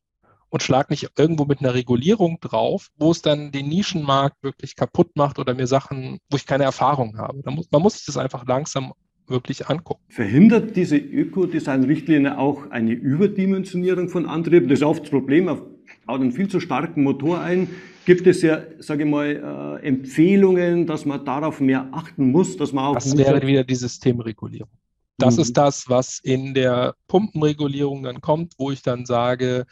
und 0.49 0.63
schlage 0.63 0.93
nicht 0.93 1.09
irgendwo 1.17 1.45
mit 1.45 1.59
einer 1.59 1.73
Regulierung 1.73 2.39
drauf, 2.39 2.89
wo 2.95 3.11
es 3.11 3.21
dann 3.21 3.51
den 3.51 3.67
Nischenmarkt 3.67 4.41
wirklich 4.43 4.75
kaputt 4.77 5.15
macht 5.15 5.39
oder 5.39 5.53
mir 5.53 5.67
Sachen, 5.67 6.19
wo 6.29 6.37
ich 6.37 6.45
keine 6.45 6.63
Erfahrung 6.63 7.17
habe. 7.17 7.41
Muss, 7.51 7.69
man 7.71 7.81
muss 7.81 7.95
sich 7.95 8.05
das 8.05 8.15
einfach 8.15 8.45
langsam 8.45 8.93
wirklich 9.27 9.67
angucken. 9.67 10.01
Verhindert 10.09 10.75
diese 10.75 10.97
Ökodesign-Richtlinie 10.97 12.37
auch 12.37 12.69
eine 12.71 12.91
Überdimensionierung 12.91 14.09
von 14.09 14.25
Antrieben? 14.25 14.69
Das 14.69 14.79
ist 14.79 14.85
oft 14.85 15.03
das 15.03 15.09
Problem, 15.09 15.47
auf 15.47 15.61
baut 16.07 16.21
einen 16.21 16.31
viel 16.31 16.47
zu 16.47 16.59
starken 16.59 17.03
Motor 17.03 17.41
ein. 17.41 17.69
Gibt 18.05 18.25
es 18.25 18.41
ja, 18.41 18.61
sage 18.79 19.03
ich 19.03 19.09
mal, 19.09 19.79
äh, 19.81 19.85
Empfehlungen, 19.85 20.87
dass 20.87 21.05
man 21.05 21.23
darauf 21.25 21.59
mehr 21.59 21.89
achten 21.91 22.31
muss, 22.31 22.57
dass 22.57 22.71
man 22.71 22.85
auch. 22.85 22.93
Das 22.95 23.15
wäre 23.17 23.45
wieder 23.45 23.63
die 23.63 23.75
Systemregulierung. 23.75 24.69
Das 25.17 25.35
mhm. 25.35 25.41
ist 25.41 25.57
das, 25.57 25.89
was 25.89 26.19
in 26.19 26.53
der 26.53 26.95
Pumpenregulierung 27.07 28.03
dann 28.03 28.21
kommt, 28.21 28.53
wo 28.57 28.71
ich 28.71 28.81
dann 28.81 29.05
sage, 29.05 29.65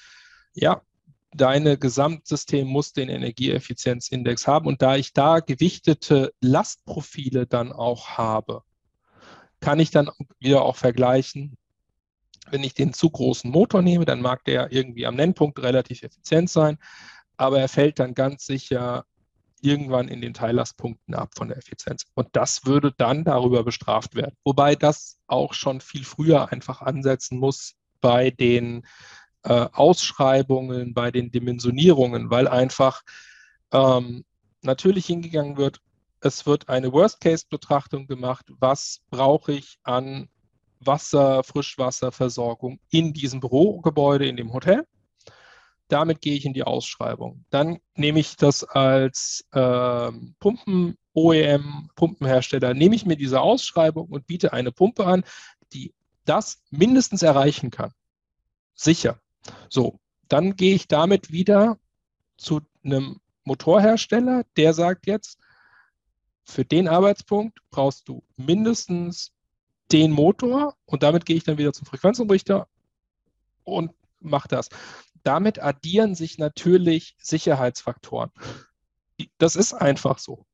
ja, 0.53 0.81
deine 1.33 1.77
Gesamtsystem 1.77 2.67
muss 2.67 2.93
den 2.93 3.09
Energieeffizienzindex 3.09 4.47
haben. 4.47 4.67
Und 4.67 4.81
da 4.81 4.95
ich 4.95 5.13
da 5.13 5.39
gewichtete 5.39 6.33
Lastprofile 6.41 7.45
dann 7.45 7.71
auch 7.71 8.09
habe, 8.17 8.63
kann 9.59 9.79
ich 9.79 9.91
dann 9.91 10.09
wieder 10.39 10.63
auch 10.63 10.75
vergleichen, 10.75 11.57
wenn 12.49 12.63
ich 12.63 12.73
den 12.73 12.93
zu 12.93 13.09
großen 13.09 13.49
Motor 13.49 13.81
nehme, 13.81 14.05
dann 14.05 14.21
mag 14.21 14.43
der 14.45 14.71
irgendwie 14.71 15.05
am 15.05 15.15
Nennpunkt 15.15 15.59
relativ 15.59 16.03
effizient 16.03 16.49
sein, 16.49 16.77
aber 17.37 17.59
er 17.59 17.67
fällt 17.67 17.99
dann 17.99 18.13
ganz 18.13 18.45
sicher 18.45 19.05
irgendwann 19.61 20.07
in 20.07 20.21
den 20.21 20.33
Teillastpunkten 20.33 21.15
ab 21.15 21.31
von 21.35 21.47
der 21.47 21.57
Effizienz. 21.57 22.05
Und 22.13 22.27
das 22.33 22.65
würde 22.65 22.93
dann 22.95 23.23
darüber 23.23 23.63
bestraft 23.63 24.13
werden. 24.13 24.35
Wobei 24.43 24.75
das 24.75 25.17
auch 25.27 25.53
schon 25.53 25.81
viel 25.81 26.03
früher 26.03 26.51
einfach 26.51 26.81
ansetzen 26.81 27.39
muss 27.39 27.73
bei 27.99 28.29
den 28.29 28.85
äh, 29.43 29.67
Ausschreibungen, 29.71 30.93
bei 30.93 31.09
den 31.09 31.31
Dimensionierungen, 31.31 32.29
weil 32.29 32.47
einfach 32.47 33.01
ähm, 33.71 34.23
natürlich 34.61 35.07
hingegangen 35.07 35.57
wird, 35.57 35.79
es 36.25 36.45
wird 36.45 36.69
eine 36.69 36.91
Worst-Case-Betrachtung 36.91 38.07
gemacht, 38.07 38.45
was 38.59 39.01
brauche 39.09 39.53
ich 39.53 39.77
an 39.83 40.27
Wasser, 40.79 41.43
Frischwasserversorgung 41.43 42.79
in 42.89 43.13
diesem 43.13 43.39
Bürogebäude, 43.39 44.27
in 44.27 44.35
dem 44.35 44.51
Hotel. 44.51 44.85
Damit 45.87 46.21
gehe 46.21 46.35
ich 46.35 46.45
in 46.45 46.53
die 46.53 46.63
Ausschreibung. 46.63 47.45
Dann 47.51 47.77
nehme 47.95 48.19
ich 48.19 48.35
das 48.37 48.63
als 48.63 49.45
äh, 49.51 50.11
Pumpen, 50.39 50.97
OEM, 51.13 51.89
Pumpenhersteller, 51.95 52.73
nehme 52.73 52.95
ich 52.95 53.05
mir 53.05 53.17
diese 53.17 53.39
Ausschreibung 53.41 54.07
und 54.07 54.25
biete 54.25 54.51
eine 54.51 54.71
Pumpe 54.71 55.05
an, 55.05 55.23
die 55.73 55.93
das 56.25 56.63
mindestens 56.71 57.21
erreichen 57.21 57.69
kann. 57.69 57.91
Sicher. 58.73 59.19
So, 59.69 59.99
dann 60.27 60.55
gehe 60.55 60.73
ich 60.73 60.87
damit 60.87 61.31
wieder 61.31 61.77
zu 62.35 62.61
einem 62.83 63.19
Motorhersteller, 63.43 64.43
der 64.57 64.73
sagt 64.73 65.05
jetzt, 65.05 65.39
für 66.45 66.63
den 66.63 66.87
Arbeitspunkt 66.87 67.59
brauchst 67.71 68.07
du 68.07 68.23
mindestens 68.37 69.33
den 69.91 70.11
Motor 70.11 70.75
und 70.85 71.03
damit 71.03 71.25
gehe 71.25 71.35
ich 71.35 71.43
dann 71.43 71.57
wieder 71.57 71.73
zum 71.73 71.85
Frequenzumrichter 71.85 72.67
und 73.63 73.91
mache 74.19 74.47
das. 74.47 74.69
Damit 75.23 75.61
addieren 75.61 76.15
sich 76.15 76.37
natürlich 76.37 77.15
Sicherheitsfaktoren. 77.19 78.31
Das 79.37 79.55
ist 79.55 79.73
einfach 79.73 80.19
so. 80.19 80.45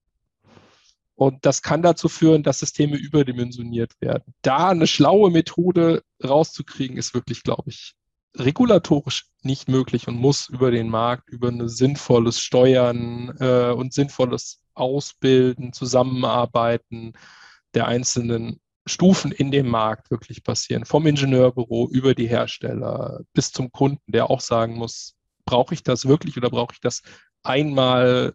Und 1.16 1.46
das 1.46 1.62
kann 1.62 1.84
dazu 1.84 2.10
führen, 2.10 2.42
dass 2.42 2.60
Systeme 2.60 2.98
überdimensioniert 2.98 4.00
werden. 4.02 4.34
Da 4.42 4.70
eine 4.70 4.88
schlaue 4.88 5.30
Methode 5.30 6.04
rauszukriegen, 6.24 6.98
ist 6.98 7.14
wirklich, 7.14 7.44
glaube 7.44 7.70
ich, 7.70 7.96
regulatorisch 8.38 9.28
nicht 9.44 9.68
möglich 9.68 10.08
und 10.08 10.16
muss 10.16 10.50
über 10.50 10.72
den 10.72 10.90
Markt, 10.90 11.30
über 11.30 11.50
ein 11.50 11.68
sinnvolles 11.68 12.40
Steuern 12.40 13.36
äh, 13.40 13.72
und 13.72 13.94
sinnvolles 13.94 14.61
Ausbilden, 14.74 15.74
Zusammenarbeiten 15.74 17.14
der 17.74 17.88
einzelnen 17.88 18.60
Stufen 18.86 19.32
in 19.32 19.52
dem 19.52 19.70
Markt 19.70 20.12
wirklich 20.12 20.44
passieren. 20.44 20.86
Vom 20.86 21.06
Ingenieurbüro 21.06 21.90
über 21.92 22.16
die 22.16 22.28
Hersteller 22.28 23.22
bis 23.34 23.52
zum 23.52 23.72
Kunden, 23.72 24.12
der 24.12 24.30
auch 24.30 24.42
sagen 24.42 24.76
muss, 24.76 25.16
brauche 25.46 25.74
ich 25.74 25.84
das 25.84 26.08
wirklich 26.08 26.38
oder 26.38 26.50
brauche 26.50 26.74
ich 26.74 26.80
das 26.80 27.02
einmal 27.44 28.34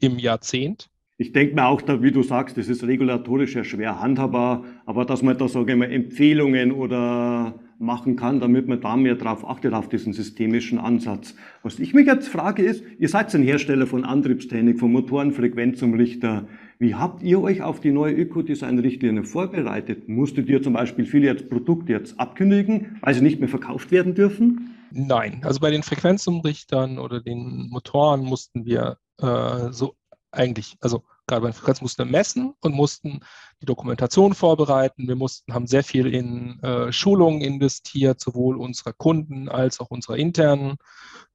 im 0.00 0.18
Jahrzehnt? 0.18 0.88
Ich 1.18 1.32
denke 1.32 1.56
mir 1.56 1.66
auch, 1.66 1.82
wie 2.00 2.12
du 2.12 2.22
sagst, 2.22 2.56
das 2.56 2.68
ist 2.68 2.84
regulatorisch 2.84 3.56
ja 3.56 3.64
schwer 3.64 4.00
handhabbar, 4.00 4.64
aber 4.86 5.04
dass 5.04 5.22
man 5.22 5.36
da, 5.36 5.48
sage 5.48 5.72
ich 5.72 5.78
mal, 5.78 5.90
Empfehlungen 5.90 6.70
oder 6.70 7.58
machen 7.78 8.16
kann, 8.16 8.40
damit 8.40 8.66
man 8.68 8.80
da 8.80 8.96
mehr 8.96 9.14
drauf 9.14 9.48
achtet, 9.48 9.72
auf 9.72 9.88
diesen 9.88 10.12
systemischen 10.12 10.78
Ansatz. 10.78 11.34
Was 11.62 11.78
ich 11.78 11.94
mich 11.94 12.06
jetzt 12.06 12.28
frage 12.28 12.62
ist, 12.62 12.82
ihr 12.98 13.08
seid 13.08 13.34
ein 13.34 13.42
Hersteller 13.42 13.86
von 13.86 14.04
Antriebstechnik, 14.04 14.80
von 14.80 14.92
Motoren, 14.92 15.32
Frequenzumrichter. 15.32 16.48
Wie 16.78 16.94
habt 16.94 17.22
ihr 17.22 17.40
euch 17.40 17.62
auf 17.62 17.80
die 17.80 17.90
neue 17.90 18.14
Ökodesign-Richtlinie 18.14 19.24
vorbereitet? 19.24 20.08
Musstet 20.08 20.48
ihr 20.48 20.62
zum 20.62 20.72
Beispiel 20.72 21.04
viele 21.04 21.26
jetzt 21.26 21.48
Produkte 21.48 21.92
jetzt 21.92 22.18
abkündigen, 22.18 22.98
weil 23.00 23.14
sie 23.14 23.22
nicht 23.22 23.40
mehr 23.40 23.48
verkauft 23.48 23.90
werden 23.90 24.14
dürfen? 24.14 24.74
Nein, 24.90 25.40
also 25.44 25.60
bei 25.60 25.70
den 25.70 25.82
Frequenzumrichtern 25.82 26.98
oder 26.98 27.20
den 27.20 27.68
Motoren 27.70 28.24
mussten 28.24 28.64
wir 28.64 28.98
äh, 29.20 29.70
so 29.70 29.94
eigentlich, 30.30 30.76
also 30.80 31.02
Frequenzen 31.28 31.84
mussten 31.84 32.04
wir 32.04 32.10
messen 32.10 32.54
und 32.60 32.74
mussten 32.74 33.20
die 33.60 33.66
Dokumentation 33.66 34.34
vorbereiten. 34.34 35.08
Wir 35.08 35.16
mussten, 35.16 35.52
haben 35.54 35.66
sehr 35.66 35.84
viel 35.84 36.12
in 36.12 36.60
äh, 36.62 36.92
Schulungen 36.92 37.40
investiert, 37.40 38.20
sowohl 38.20 38.56
unserer 38.56 38.92
Kunden 38.92 39.48
als 39.48 39.80
auch 39.80 39.90
unserer 39.90 40.16
internen 40.16 40.76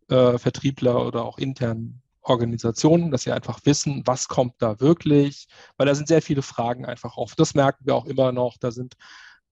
äh, 0.10 0.38
Vertriebler 0.38 1.06
oder 1.06 1.24
auch 1.24 1.38
internen 1.38 2.02
Organisationen, 2.24 3.12
dass 3.12 3.24
sie 3.24 3.32
einfach 3.32 3.60
wissen, 3.66 4.04
was 4.06 4.28
kommt 4.28 4.56
da 4.60 4.80
wirklich, 4.80 5.48
weil 5.78 5.88
da 5.88 5.96
sind 5.96 6.08
sehr 6.08 6.22
viele 6.22 6.42
Fragen 6.42 6.86
einfach 6.86 7.18
oft. 7.18 7.40
Das 7.40 7.54
merken 7.54 7.86
wir 7.86 7.96
auch 7.96 8.06
immer 8.06 8.32
noch. 8.32 8.58
Da 8.58 8.72
sind, 8.72 8.96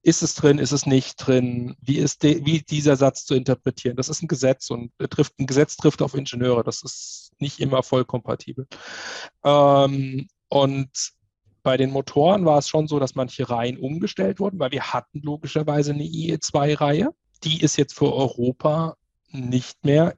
ist 0.04 0.24
es 0.24 0.36
drin, 0.36 0.58
ist 0.58 0.72
es 0.72 0.86
nicht 0.86 1.16
drin? 1.18 1.76
Wie 1.82 1.98
ist 1.98 2.24
de, 2.24 2.46
wie 2.46 2.62
dieser 2.62 2.96
Satz 2.96 3.26
zu 3.26 3.36
interpretieren? 3.36 3.98
Das 3.98 4.10
ist 4.10 4.24
ein 4.24 4.28
Gesetz 4.28 4.70
und 4.70 4.92
trifft, 5.10 5.38
ein 5.40 5.48
Gesetz 5.48 5.76
trifft 5.78 6.02
auf 6.02 6.16
Ingenieure. 6.16 6.64
Das 6.64 6.82
ist 6.82 7.21
nicht 7.42 7.60
immer 7.60 7.84
voll 7.84 8.06
kompatibel. 8.06 8.68
Ähm, 9.44 10.28
und 10.50 10.90
bei 11.64 11.78
den 11.78 11.92
Motoren 11.92 12.46
war 12.46 12.58
es 12.58 12.68
schon 12.68 12.88
so, 12.88 13.00
dass 13.00 13.16
manche 13.16 13.50
Reihen 13.50 13.78
umgestellt 13.78 14.40
wurden, 14.40 14.60
weil 14.60 14.72
wir 14.72 14.94
hatten 14.94 15.22
logischerweise 15.22 15.94
eine 15.94 16.04
IE2-Reihe. 16.04 17.10
Die 17.44 17.62
ist 17.62 17.78
jetzt 17.78 17.94
für 17.94 18.14
Europa 18.14 18.96
nicht 19.32 19.84
mehr 19.86 20.16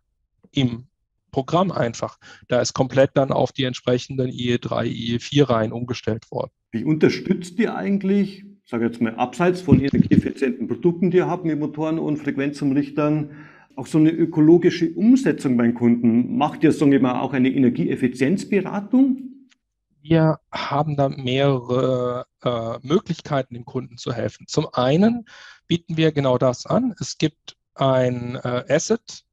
im 0.52 0.88
Programm 1.32 1.72
einfach. 1.72 2.18
Da 2.48 2.62
ist 2.62 2.74
komplett 2.74 3.12
dann 3.16 3.32
auf 3.32 3.52
die 3.52 3.66
entsprechenden 3.66 4.30
IE3, 4.30 4.86
IE4-Reihen 4.86 5.74
umgestellt 5.74 6.30
worden. 6.32 6.52
Wie 6.72 6.86
unterstützt 6.86 7.60
ihr 7.60 7.76
eigentlich, 7.76 8.46
sage 8.66 8.86
jetzt 8.86 9.02
mal, 9.02 9.16
abseits 9.16 9.62
von 9.62 9.80
energieeffizienten 9.80 10.68
Produkten, 10.68 11.12
die 11.12 11.18
ihr 11.18 11.28
habt 11.28 11.44
mit 11.44 11.60
Motoren 11.60 12.00
und 12.00 12.18
Frequenzumrichtern, 12.18 13.32
auch 13.76 13.88
so 13.88 13.98
eine 13.98 14.12
ökologische 14.12 14.92
Umsetzung 14.94 15.58
beim 15.58 15.74
Kunden? 15.74 16.38
Macht 16.38 16.64
ihr, 16.64 16.72
sagen 16.72 16.92
wir 16.92 17.00
mal, 17.00 17.20
auch 17.20 17.34
eine 17.34 17.50
Energieeffizienzberatung? 17.50 19.34
Wir 20.02 20.40
haben 20.52 20.98
da 20.98 21.10
mehrere 21.10 22.26
äh, 22.44 22.78
Möglichkeiten, 22.86 23.54
dem 23.54 23.66
Kunden 23.66 23.98
zu 23.98 24.12
helfen. 24.12 24.48
Zum 24.48 24.68
einen 24.74 25.26
bieten 25.68 25.96
wir 25.96 26.12
genau 26.12 26.38
das 26.38 26.66
an. 26.66 26.94
Es 27.00 27.18
gibt 27.18 27.56
ein 27.76 28.36
äh, 28.36 28.66
Asset 28.68 29.24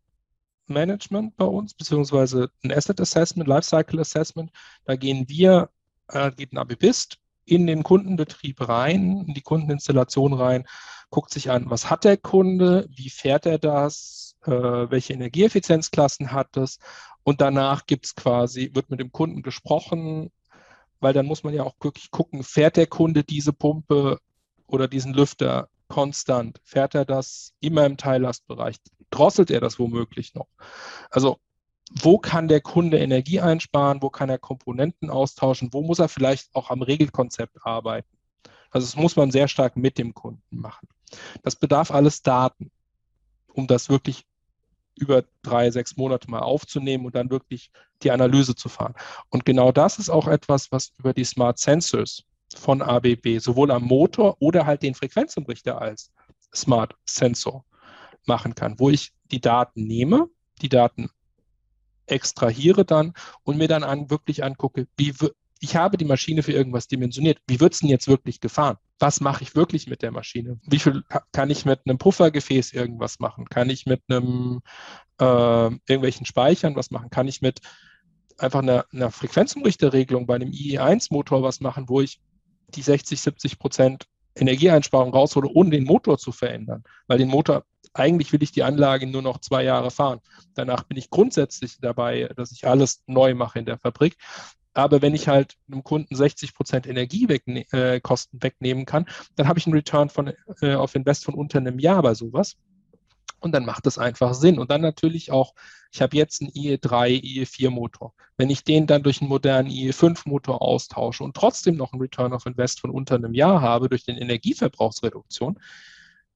Management 0.68 1.36
bei 1.36 1.44
uns, 1.44 1.74
beziehungsweise 1.74 2.50
ein 2.62 2.72
Asset 2.72 3.00
Assessment, 3.00 3.48
Lifecycle 3.48 4.00
Assessment. 4.00 4.50
Da 4.84 4.96
gehen 4.96 5.28
wir, 5.28 5.70
äh, 6.08 6.30
geht 6.30 6.52
ein 6.52 6.58
ABBist 6.58 7.18
in 7.44 7.66
den 7.66 7.82
Kundenbetrieb 7.82 8.68
rein, 8.68 9.24
in 9.26 9.34
die 9.34 9.42
Kundeninstallation 9.42 10.32
rein, 10.32 10.64
guckt 11.10 11.32
sich 11.32 11.50
an, 11.50 11.68
was 11.68 11.90
hat 11.90 12.04
der 12.04 12.16
Kunde, 12.16 12.86
wie 12.90 13.10
fährt 13.10 13.44
er 13.44 13.58
das, 13.58 14.29
äh, 14.46 14.50
welche 14.50 15.12
Energieeffizienzklassen 15.12 16.32
hat 16.32 16.56
es 16.56 16.78
und 17.22 17.40
danach 17.40 17.86
gibt 17.86 18.06
es 18.06 18.14
quasi, 18.14 18.70
wird 18.74 18.90
mit 18.90 19.00
dem 19.00 19.12
Kunden 19.12 19.42
gesprochen, 19.42 20.30
weil 21.00 21.12
dann 21.12 21.26
muss 21.26 21.44
man 21.44 21.54
ja 21.54 21.64
auch 21.64 21.74
wirklich 21.80 22.10
gucken, 22.10 22.42
fährt 22.42 22.76
der 22.76 22.86
Kunde 22.86 23.24
diese 23.24 23.52
Pumpe 23.52 24.18
oder 24.66 24.88
diesen 24.88 25.14
Lüfter 25.14 25.68
konstant? 25.88 26.60
Fährt 26.64 26.94
er 26.94 27.04
das 27.04 27.54
immer 27.60 27.86
im 27.86 27.96
Teillastbereich? 27.96 28.76
Drosselt 29.10 29.50
er 29.50 29.60
das 29.60 29.78
womöglich 29.78 30.34
noch? 30.34 30.48
Also 31.10 31.38
wo 31.90 32.18
kann 32.18 32.46
der 32.46 32.60
Kunde 32.60 32.98
Energie 32.98 33.40
einsparen? 33.40 34.00
Wo 34.00 34.10
kann 34.10 34.30
er 34.30 34.38
Komponenten 34.38 35.10
austauschen? 35.10 35.72
Wo 35.72 35.82
muss 35.82 35.98
er 35.98 36.08
vielleicht 36.08 36.54
auch 36.54 36.70
am 36.70 36.82
Regelkonzept 36.82 37.58
arbeiten? 37.64 38.16
Also 38.70 38.86
das 38.86 38.96
muss 38.96 39.16
man 39.16 39.32
sehr 39.32 39.48
stark 39.48 39.76
mit 39.76 39.98
dem 39.98 40.14
Kunden 40.14 40.56
machen. 40.56 40.88
Das 41.42 41.56
bedarf 41.56 41.90
alles 41.90 42.22
Daten, 42.22 42.70
um 43.48 43.66
das 43.66 43.88
wirklich 43.88 44.24
über 45.00 45.24
drei, 45.42 45.70
sechs 45.70 45.96
Monate 45.96 46.30
mal 46.30 46.40
aufzunehmen 46.40 47.06
und 47.06 47.14
dann 47.14 47.30
wirklich 47.30 47.70
die 48.02 48.10
Analyse 48.10 48.54
zu 48.54 48.68
fahren. 48.68 48.94
Und 49.28 49.44
genau 49.44 49.72
das 49.72 49.98
ist 49.98 50.10
auch 50.10 50.28
etwas, 50.28 50.70
was 50.70 50.92
über 50.98 51.12
die 51.12 51.24
Smart 51.24 51.58
Sensors 51.58 52.22
von 52.56 52.82
ABB, 52.82 53.38
sowohl 53.38 53.70
am 53.70 53.84
Motor 53.84 54.36
oder 54.40 54.66
halt 54.66 54.82
den 54.82 54.94
Frequenzumrichter 54.94 55.80
als 55.80 56.10
Smart 56.54 56.94
Sensor 57.04 57.64
machen 58.26 58.54
kann, 58.54 58.78
wo 58.78 58.90
ich 58.90 59.12
die 59.30 59.40
Daten 59.40 59.84
nehme 59.84 60.28
die 60.60 60.68
Daten 60.68 61.10
extrahiere 62.06 62.84
dann 62.84 63.14
und 63.44 63.56
mir 63.58 63.68
dann 63.68 63.84
an, 63.84 64.10
wirklich 64.10 64.44
angucke, 64.44 64.86
wie 64.96 65.14
ich 65.60 65.76
habe 65.76 65.98
die 65.98 66.06
Maschine 66.06 66.42
für 66.42 66.52
irgendwas 66.52 66.88
dimensioniert. 66.88 67.38
Wie 67.46 67.60
wird 67.60 67.74
es 67.74 67.80
denn 67.80 67.90
jetzt 67.90 68.08
wirklich 68.08 68.40
gefahren? 68.40 68.78
Was 69.00 69.20
mache 69.20 69.42
ich 69.42 69.56
wirklich 69.56 69.88
mit 69.88 70.02
der 70.02 70.12
Maschine? 70.12 70.60
Wie 70.62 70.78
viel 70.78 71.02
kann 71.32 71.50
ich 71.50 71.64
mit 71.64 71.80
einem 71.84 71.98
Puffergefäß 71.98 72.72
irgendwas 72.72 73.18
machen? 73.18 73.46
Kann 73.46 73.70
ich 73.70 73.86
mit 73.86 74.02
einem 74.08 74.60
äh, 75.18 75.24
irgendwelchen 75.24 76.26
Speichern 76.26 76.76
was 76.76 76.90
machen? 76.90 77.10
Kann 77.10 77.26
ich 77.26 77.40
mit 77.40 77.60
einfach 78.38 78.60
einer, 78.60 78.84
einer 78.92 79.10
Frequenzumrichterregelung 79.10 80.26
bei 80.26 80.36
einem 80.36 80.50
IE1-Motor 80.50 81.42
was 81.42 81.60
machen, 81.60 81.88
wo 81.88 82.00
ich 82.00 82.20
die 82.68 82.82
60, 82.82 83.20
70 83.20 83.58
Prozent 83.58 84.06
Energieeinsparung 84.36 85.12
raushole, 85.12 85.48
ohne 85.48 85.70
den 85.70 85.84
Motor 85.84 86.18
zu 86.18 86.30
verändern? 86.30 86.84
Weil 87.06 87.18
den 87.18 87.28
Motor 87.28 87.64
eigentlich 87.92 88.32
will 88.32 88.42
ich 88.42 88.52
die 88.52 88.62
Anlage 88.62 89.06
nur 89.06 89.22
noch 89.22 89.38
zwei 89.38 89.64
Jahre 89.64 89.90
fahren. 89.90 90.20
Danach 90.54 90.84
bin 90.84 90.96
ich 90.96 91.10
grundsätzlich 91.10 91.78
dabei, 91.80 92.30
dass 92.36 92.52
ich 92.52 92.66
alles 92.66 93.02
neu 93.06 93.34
mache 93.34 93.58
in 93.58 93.64
der 93.64 93.78
Fabrik. 93.78 94.16
Aber 94.74 95.02
wenn 95.02 95.14
ich 95.14 95.28
halt 95.28 95.56
einem 95.70 95.82
Kunden 95.82 96.14
60 96.14 96.54
Prozent 96.54 96.86
Energiekosten 96.86 98.38
äh, 98.38 98.42
wegnehmen 98.42 98.86
kann, 98.86 99.06
dann 99.36 99.48
habe 99.48 99.58
ich 99.58 99.66
einen 99.66 99.74
Return 99.74 100.10
von, 100.10 100.32
äh, 100.60 100.74
auf 100.74 100.94
Invest 100.94 101.24
von 101.24 101.34
unter 101.34 101.58
einem 101.58 101.78
Jahr 101.78 102.02
bei 102.02 102.14
sowas. 102.14 102.56
Und 103.40 103.52
dann 103.52 103.64
macht 103.64 103.86
das 103.86 103.98
einfach 103.98 104.34
Sinn. 104.34 104.58
Und 104.58 104.70
dann 104.70 104.82
natürlich 104.82 105.32
auch, 105.32 105.54
ich 105.92 106.02
habe 106.02 106.16
jetzt 106.16 106.42
einen 106.42 106.50
IE3, 106.50 107.22
IE4 107.22 107.70
Motor. 107.70 108.14
Wenn 108.36 108.50
ich 108.50 108.64
den 108.64 108.86
dann 108.86 109.02
durch 109.02 109.20
einen 109.20 109.30
modernen 109.30 109.70
IE5 109.70 110.28
Motor 110.28 110.62
austausche 110.62 111.24
und 111.24 111.34
trotzdem 111.34 111.76
noch 111.76 111.92
einen 111.92 112.02
Return 112.02 112.32
of 112.32 112.46
Invest 112.46 112.80
von 112.80 112.90
unter 112.90 113.16
einem 113.16 113.34
Jahr 113.34 113.60
habe 113.60 113.88
durch 113.88 114.04
den 114.04 114.18
Energieverbrauchsreduktion, 114.18 115.58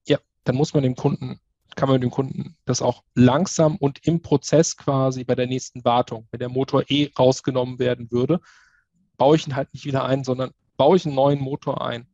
ja, 0.07 0.17
dann 0.43 0.55
muss 0.55 0.73
man 0.73 0.83
dem 0.83 0.95
Kunden 0.95 1.39
kann 1.75 1.89
man 1.89 2.01
dem 2.01 2.11
Kunden 2.11 2.55
das 2.65 2.81
auch 2.81 3.03
langsam 3.13 3.75
und 3.77 4.05
im 4.05 4.21
Prozess 4.21 4.77
quasi 4.77 5.23
bei 5.23 5.35
der 5.35 5.47
nächsten 5.47 5.83
Wartung, 5.83 6.27
wenn 6.31 6.39
der 6.39 6.49
Motor 6.49 6.83
eh 6.89 7.11
rausgenommen 7.17 7.79
werden 7.79 8.11
würde, 8.11 8.39
baue 9.17 9.35
ich 9.35 9.47
ihn 9.47 9.55
halt 9.55 9.73
nicht 9.73 9.85
wieder 9.85 10.05
ein, 10.05 10.23
sondern 10.23 10.51
baue 10.77 10.97
ich 10.97 11.05
einen 11.05 11.15
neuen 11.15 11.39
Motor 11.39 11.85
ein. 11.85 12.07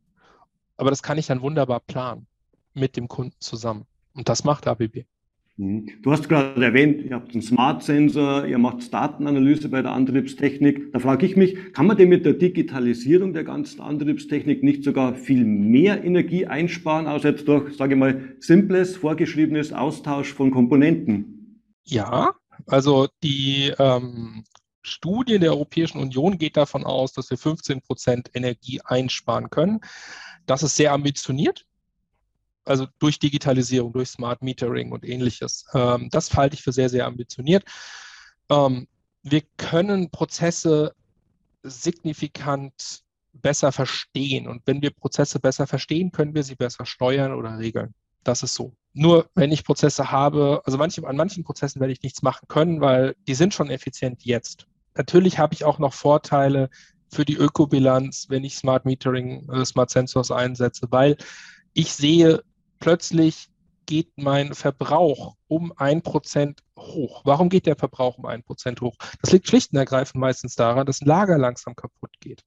Aber 0.76 0.90
das 0.90 1.02
kann 1.02 1.18
ich 1.18 1.26
dann 1.26 1.42
wunderbar 1.42 1.80
planen 1.80 2.26
mit 2.74 2.96
dem 2.96 3.08
Kunden 3.08 3.36
zusammen. 3.38 3.86
Und 4.14 4.28
das 4.28 4.44
macht 4.44 4.66
ABB. 4.66 5.04
Mhm. 5.56 5.88
Du 6.02 6.10
hast 6.10 6.28
gerade 6.28 6.64
erwähnt, 6.64 7.02
ihr 7.02 7.14
habt 7.14 7.32
einen 7.32 7.42
Smart-Sensor, 7.42 8.46
ihr 8.46 8.58
macht 8.58 8.92
Datenanalyse 8.92 9.68
bei 9.68 9.82
der 9.82 9.92
Antriebstechnik. 9.92 10.92
Da 10.92 10.98
frage 10.98 11.26
ich 11.26 11.36
mich, 11.36 11.72
kann 11.72 11.86
man 11.86 11.96
denn 11.96 12.08
mit 12.08 12.24
der 12.24 12.34
Digitalisierung 12.34 13.32
der 13.32 13.44
ganzen 13.44 13.80
Antriebstechnik 13.80 14.62
nicht 14.62 14.82
sogar 14.82 15.14
viel 15.14 15.44
mehr 15.44 16.02
Energie 16.04 16.46
einsparen, 16.46 17.06
als 17.06 17.24
jetzt 17.24 17.46
durch, 17.48 17.76
sage 17.76 17.94
ich 17.94 18.00
mal, 18.00 18.34
simples, 18.40 18.96
vorgeschriebenes 18.96 19.72
Austausch 19.72 20.32
von 20.32 20.50
Komponenten? 20.50 21.62
Ja, 21.84 22.34
also 22.66 23.08
die 23.22 23.72
ähm, 23.78 24.44
Studie 24.82 25.38
der 25.38 25.52
Europäischen 25.52 25.98
Union 25.98 26.38
geht 26.38 26.56
davon 26.56 26.84
aus, 26.84 27.12
dass 27.12 27.30
wir 27.30 27.38
15 27.38 27.82
Prozent 27.82 28.30
Energie 28.34 28.80
einsparen 28.84 29.50
können. 29.50 29.80
Das 30.46 30.62
ist 30.62 30.76
sehr 30.76 30.92
ambitioniert 30.92 31.66
also 32.64 32.86
durch 32.98 33.18
Digitalisierung, 33.18 33.92
durch 33.92 34.10
Smart 34.10 34.42
Metering 34.42 34.92
und 34.92 35.04
ähnliches. 35.04 35.64
Ähm, 35.74 36.08
das 36.10 36.34
halte 36.34 36.54
ich 36.54 36.62
für 36.62 36.72
sehr, 36.72 36.88
sehr 36.88 37.06
ambitioniert. 37.06 37.64
Ähm, 38.50 38.86
wir 39.22 39.42
können 39.56 40.10
Prozesse 40.10 40.94
signifikant 41.62 43.02
besser 43.32 43.72
verstehen. 43.72 44.48
Und 44.48 44.62
wenn 44.66 44.82
wir 44.82 44.90
Prozesse 44.90 45.40
besser 45.40 45.66
verstehen, 45.66 46.12
können 46.12 46.34
wir 46.34 46.42
sie 46.42 46.54
besser 46.54 46.84
steuern 46.86 47.32
oder 47.32 47.58
regeln. 47.58 47.94
Das 48.24 48.42
ist 48.42 48.54
so. 48.54 48.74
Nur 48.94 49.28
wenn 49.34 49.52
ich 49.52 49.64
Prozesse 49.64 50.10
habe, 50.10 50.62
also 50.64 50.78
manche, 50.78 51.06
an 51.06 51.16
manchen 51.16 51.44
Prozessen 51.44 51.80
werde 51.80 51.92
ich 51.92 52.02
nichts 52.02 52.22
machen 52.22 52.46
können, 52.48 52.80
weil 52.80 53.16
die 53.26 53.34
sind 53.34 53.54
schon 53.54 53.70
effizient 53.70 54.24
jetzt. 54.24 54.66
Natürlich 54.94 55.38
habe 55.38 55.54
ich 55.54 55.64
auch 55.64 55.78
noch 55.78 55.94
Vorteile 55.94 56.68
für 57.10 57.24
die 57.24 57.36
Ökobilanz, 57.36 58.26
wenn 58.28 58.44
ich 58.44 58.56
Smart 58.56 58.84
Metering, 58.84 59.48
äh, 59.50 59.64
Smart 59.64 59.90
Sensors 59.90 60.30
einsetze, 60.30 60.86
weil 60.90 61.16
ich 61.74 61.94
sehe, 61.94 62.42
plötzlich 62.82 63.48
geht 63.86 64.10
mein 64.16 64.54
Verbrauch 64.54 65.36
um 65.46 65.72
ein 65.76 66.02
Prozent 66.02 66.62
hoch. 66.76 67.22
Warum 67.24 67.48
geht 67.48 67.66
der 67.66 67.76
Verbrauch 67.76 68.18
um 68.18 68.26
ein 68.26 68.42
Prozent 68.42 68.80
hoch? 68.80 68.96
Das 69.20 69.30
liegt 69.32 69.46
schlicht 69.48 69.72
und 69.72 69.78
ergreifend 69.78 70.20
meistens 70.20 70.56
daran, 70.56 70.84
dass 70.84 71.00
ein 71.00 71.06
Lager 71.06 71.38
langsam 71.38 71.76
kaputt 71.76 72.10
geht. 72.18 72.44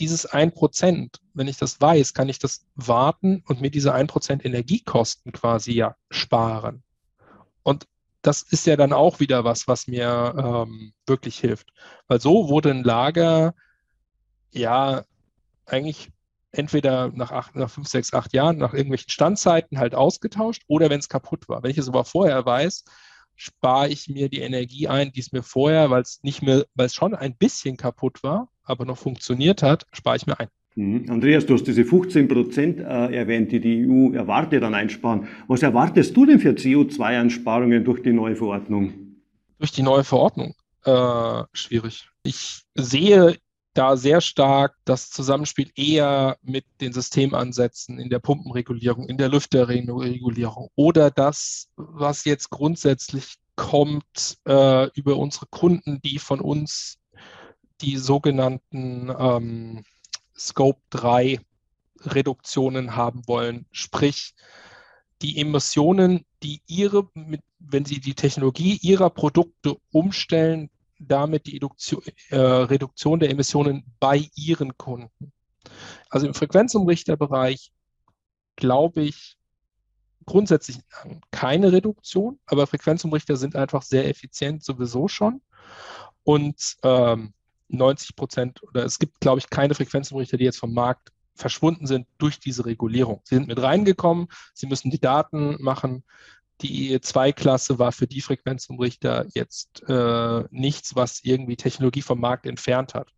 Dieses 0.00 0.26
ein 0.26 0.52
Prozent, 0.52 1.20
wenn 1.34 1.46
ich 1.46 1.56
das 1.56 1.80
weiß, 1.80 2.14
kann 2.14 2.28
ich 2.28 2.40
das 2.40 2.66
warten 2.74 3.44
und 3.46 3.60
mir 3.60 3.70
diese 3.70 3.94
ein 3.94 4.08
Prozent 4.08 4.44
Energiekosten 4.44 5.30
quasi 5.30 5.72
ja 5.72 5.94
sparen. 6.10 6.82
Und 7.62 7.86
das 8.22 8.42
ist 8.42 8.66
ja 8.66 8.74
dann 8.74 8.92
auch 8.92 9.20
wieder 9.20 9.44
was, 9.44 9.68
was 9.68 9.86
mir 9.86 10.34
ähm, 10.36 10.94
wirklich 11.06 11.38
hilft. 11.38 11.72
Weil 12.08 12.20
so 12.20 12.48
wurde 12.48 12.70
ein 12.70 12.82
Lager 12.82 13.54
ja 14.50 15.04
eigentlich 15.64 16.10
entweder 16.58 17.10
nach, 17.14 17.32
acht, 17.32 17.56
nach 17.56 17.70
fünf, 17.70 17.88
sechs, 17.88 18.12
acht 18.12 18.32
Jahren, 18.32 18.58
nach 18.58 18.74
irgendwelchen 18.74 19.10
Standzeiten 19.10 19.78
halt 19.78 19.94
ausgetauscht 19.94 20.62
oder 20.66 20.90
wenn 20.90 21.00
es 21.00 21.08
kaputt 21.08 21.48
war. 21.48 21.62
Wenn 21.62 21.70
ich 21.70 21.78
es 21.78 21.88
aber 21.88 22.04
vorher 22.04 22.44
weiß, 22.44 22.84
spare 23.36 23.88
ich 23.88 24.08
mir 24.08 24.28
die 24.28 24.40
Energie 24.40 24.88
ein, 24.88 25.12
die 25.12 25.20
es 25.20 25.32
mir 25.32 25.42
vorher, 25.42 25.90
weil 25.90 26.02
es 26.02 26.20
nicht 26.22 26.42
mehr, 26.42 26.64
weil 26.74 26.86
es 26.86 26.94
schon 26.94 27.14
ein 27.14 27.36
bisschen 27.36 27.76
kaputt 27.76 28.22
war, 28.22 28.48
aber 28.62 28.84
noch 28.84 28.98
funktioniert 28.98 29.62
hat, 29.62 29.86
spare 29.92 30.16
ich 30.16 30.26
mir 30.26 30.38
ein. 30.38 30.48
Mhm. 30.76 31.06
Andreas, 31.08 31.46
du 31.46 31.54
hast 31.54 31.64
diese 31.64 31.84
15 31.84 32.28
Prozent 32.28 32.80
äh, 32.80 33.14
erwähnt, 33.14 33.52
die 33.52 33.60
die 33.60 33.86
EU 33.88 34.12
erwartet 34.12 34.62
an 34.62 34.74
Einsparen. 34.74 35.28
Was 35.46 35.62
erwartest 35.62 36.16
du 36.16 36.26
denn 36.26 36.40
für 36.40 36.50
CO2-Einsparungen 36.50 37.84
durch 37.84 38.02
die 38.02 38.12
neue 38.12 38.34
Verordnung? 38.34 38.92
Durch 39.58 39.70
die 39.70 39.82
neue 39.82 40.04
Verordnung? 40.04 40.54
Äh, 40.84 41.42
schwierig. 41.52 42.08
Ich 42.24 42.62
sehe 42.74 43.36
da 43.74 43.96
sehr 43.96 44.20
stark 44.20 44.76
das 44.84 45.10
Zusammenspiel 45.10 45.70
eher 45.76 46.38
mit 46.42 46.64
den 46.80 46.92
Systemansätzen 46.92 47.98
in 47.98 48.08
der 48.08 48.20
Pumpenregulierung, 48.20 49.08
in 49.08 49.18
der 49.18 49.28
Lüfterregulierung 49.28 50.70
oder 50.76 51.10
das, 51.10 51.68
was 51.76 52.24
jetzt 52.24 52.50
grundsätzlich 52.50 53.36
kommt 53.56 54.38
äh, 54.46 54.88
über 54.94 55.16
unsere 55.16 55.46
Kunden, 55.46 56.00
die 56.02 56.18
von 56.18 56.40
uns 56.40 56.98
die 57.80 57.96
sogenannten 57.96 59.12
ähm, 59.16 59.84
Scope 60.36 60.80
3 60.90 61.40
Reduktionen 62.00 62.96
haben 62.96 63.26
wollen, 63.26 63.66
sprich 63.72 64.34
die 65.22 65.38
Emissionen, 65.38 66.24
die 66.42 66.60
ihre, 66.66 67.08
wenn 67.58 67.84
sie 67.84 68.00
die 68.00 68.14
Technologie 68.14 68.78
ihrer 68.82 69.10
Produkte 69.10 69.76
umstellen, 69.90 70.70
damit 71.06 71.46
die 71.46 71.56
Eduktion, 71.56 72.02
äh, 72.30 72.36
Reduktion 72.36 73.20
der 73.20 73.30
Emissionen 73.30 73.84
bei 74.00 74.28
ihren 74.34 74.76
Kunden. 74.76 75.32
Also 76.10 76.26
im 76.26 76.34
Frequenzumrichterbereich 76.34 77.72
glaube 78.56 79.02
ich 79.02 79.36
grundsätzlich 80.26 80.78
keine 81.30 81.72
Reduktion, 81.72 82.38
aber 82.46 82.66
Frequenzumrichter 82.66 83.36
sind 83.36 83.56
einfach 83.56 83.82
sehr 83.82 84.08
effizient 84.08 84.64
sowieso 84.64 85.08
schon. 85.08 85.42
Und 86.22 86.76
ähm, 86.82 87.34
90 87.68 88.16
Prozent 88.16 88.62
oder 88.62 88.84
es 88.84 88.98
gibt, 88.98 89.20
glaube 89.20 89.38
ich, 89.38 89.50
keine 89.50 89.74
Frequenzumrichter, 89.74 90.36
die 90.36 90.44
jetzt 90.44 90.58
vom 90.58 90.72
Markt 90.72 91.12
verschwunden 91.34 91.86
sind 91.86 92.06
durch 92.18 92.38
diese 92.38 92.64
Regulierung. 92.64 93.20
Sie 93.24 93.34
sind 93.34 93.48
mit 93.48 93.60
reingekommen, 93.60 94.28
sie 94.54 94.66
müssen 94.66 94.90
die 94.90 95.00
Daten 95.00 95.60
machen, 95.60 96.04
die 96.60 96.96
E2-Klasse 96.96 97.78
war 97.78 97.92
für 97.92 98.06
die 98.06 98.20
Frequenzumrichter 98.20 99.26
jetzt 99.34 99.82
äh, 99.88 100.44
nichts, 100.50 100.94
was 100.94 101.20
irgendwie 101.22 101.56
Technologie 101.56 102.02
vom 102.02 102.20
Markt 102.20 102.46
entfernt 102.46 102.94
hat. 102.94 103.08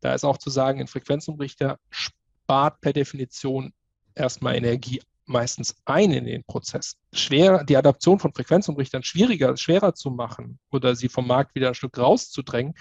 Da 0.00 0.14
ist 0.14 0.24
auch 0.24 0.38
zu 0.38 0.50
sagen, 0.50 0.80
ein 0.80 0.86
Frequenzumrichter 0.86 1.78
spart 1.90 2.80
per 2.80 2.92
Definition 2.92 3.72
erstmal 4.14 4.56
Energie 4.56 5.02
meistens 5.26 5.74
ein 5.84 6.12
in 6.12 6.24
den 6.24 6.44
Prozess. 6.44 6.96
Schwer, 7.12 7.64
die 7.64 7.76
Adaption 7.76 8.18
von 8.18 8.32
Frequenzumrichtern 8.32 9.02
schwieriger, 9.02 9.56
schwerer 9.56 9.94
zu 9.94 10.10
machen 10.10 10.58
oder 10.70 10.94
sie 10.94 11.08
vom 11.08 11.26
Markt 11.26 11.54
wieder 11.54 11.68
ein 11.68 11.74
Stück 11.74 11.98
rauszudrängen, 11.98 12.74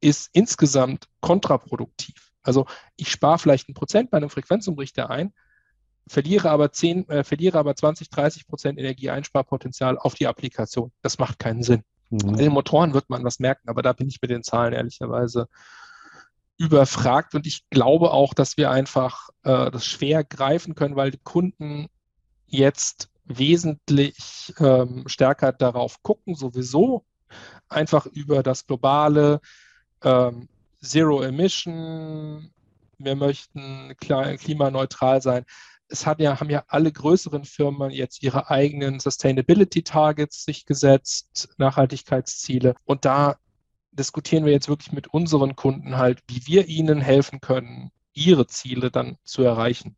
ist 0.00 0.30
insgesamt 0.32 1.08
kontraproduktiv. 1.20 2.32
Also 2.42 2.66
ich 2.96 3.10
spare 3.10 3.38
vielleicht 3.38 3.68
ein 3.68 3.74
Prozent 3.74 4.10
bei 4.10 4.16
einem 4.16 4.30
Frequenzumrichter 4.30 5.10
ein, 5.10 5.32
verliere 6.06 6.50
aber 6.50 6.72
10, 6.72 7.08
äh, 7.08 7.24
verliere 7.24 7.58
aber 7.58 7.74
20, 7.74 8.10
30 8.10 8.46
Prozent 8.46 8.78
Energieeinsparpotenzial 8.78 9.98
auf 9.98 10.14
die 10.14 10.26
Applikation. 10.26 10.92
Das 11.02 11.18
macht 11.18 11.38
keinen 11.38 11.62
Sinn. 11.62 11.82
Mhm. 12.10 12.30
In 12.30 12.36
den 12.36 12.52
Motoren 12.52 12.94
wird 12.94 13.08
man 13.08 13.24
was 13.24 13.38
merken, 13.38 13.68
aber 13.68 13.82
da 13.82 13.92
bin 13.92 14.08
ich 14.08 14.20
mit 14.20 14.30
den 14.30 14.42
Zahlen 14.42 14.72
ehrlicherweise 14.72 15.48
überfragt 16.58 17.34
und 17.34 17.46
ich 17.46 17.68
glaube 17.70 18.12
auch, 18.12 18.34
dass 18.34 18.56
wir 18.56 18.70
einfach 18.70 19.30
äh, 19.42 19.70
das 19.70 19.86
schwer 19.86 20.22
greifen 20.22 20.74
können, 20.74 20.96
weil 20.96 21.10
die 21.10 21.20
Kunden 21.22 21.88
jetzt 22.46 23.08
wesentlich 23.24 24.52
ähm, 24.58 25.04
stärker 25.06 25.52
darauf 25.52 26.02
gucken, 26.02 26.34
sowieso 26.34 27.04
einfach 27.68 28.06
über 28.06 28.42
das 28.42 28.66
globale 28.66 29.40
ähm, 30.02 30.48
Zero 30.82 31.22
Emission. 31.22 32.52
Wir 32.98 33.16
möchten 33.16 33.94
klimaneutral 33.98 35.22
sein 35.22 35.44
es 35.92 36.06
hat 36.06 36.20
ja, 36.20 36.40
haben 36.40 36.50
ja 36.50 36.64
alle 36.68 36.90
größeren 36.90 37.44
Firmen 37.44 37.90
jetzt 37.90 38.22
ihre 38.22 38.50
eigenen 38.50 38.98
Sustainability 38.98 39.82
Targets 39.82 40.44
sich 40.44 40.64
gesetzt, 40.64 41.50
Nachhaltigkeitsziele. 41.58 42.74
Und 42.84 43.04
da 43.04 43.36
diskutieren 43.92 44.46
wir 44.46 44.52
jetzt 44.52 44.68
wirklich 44.68 44.92
mit 44.92 45.08
unseren 45.08 45.54
Kunden 45.54 45.98
halt, 45.98 46.22
wie 46.26 46.46
wir 46.46 46.66
ihnen 46.66 47.00
helfen 47.00 47.40
können, 47.40 47.90
ihre 48.14 48.46
Ziele 48.46 48.90
dann 48.90 49.18
zu 49.24 49.42
erreichen. 49.42 49.96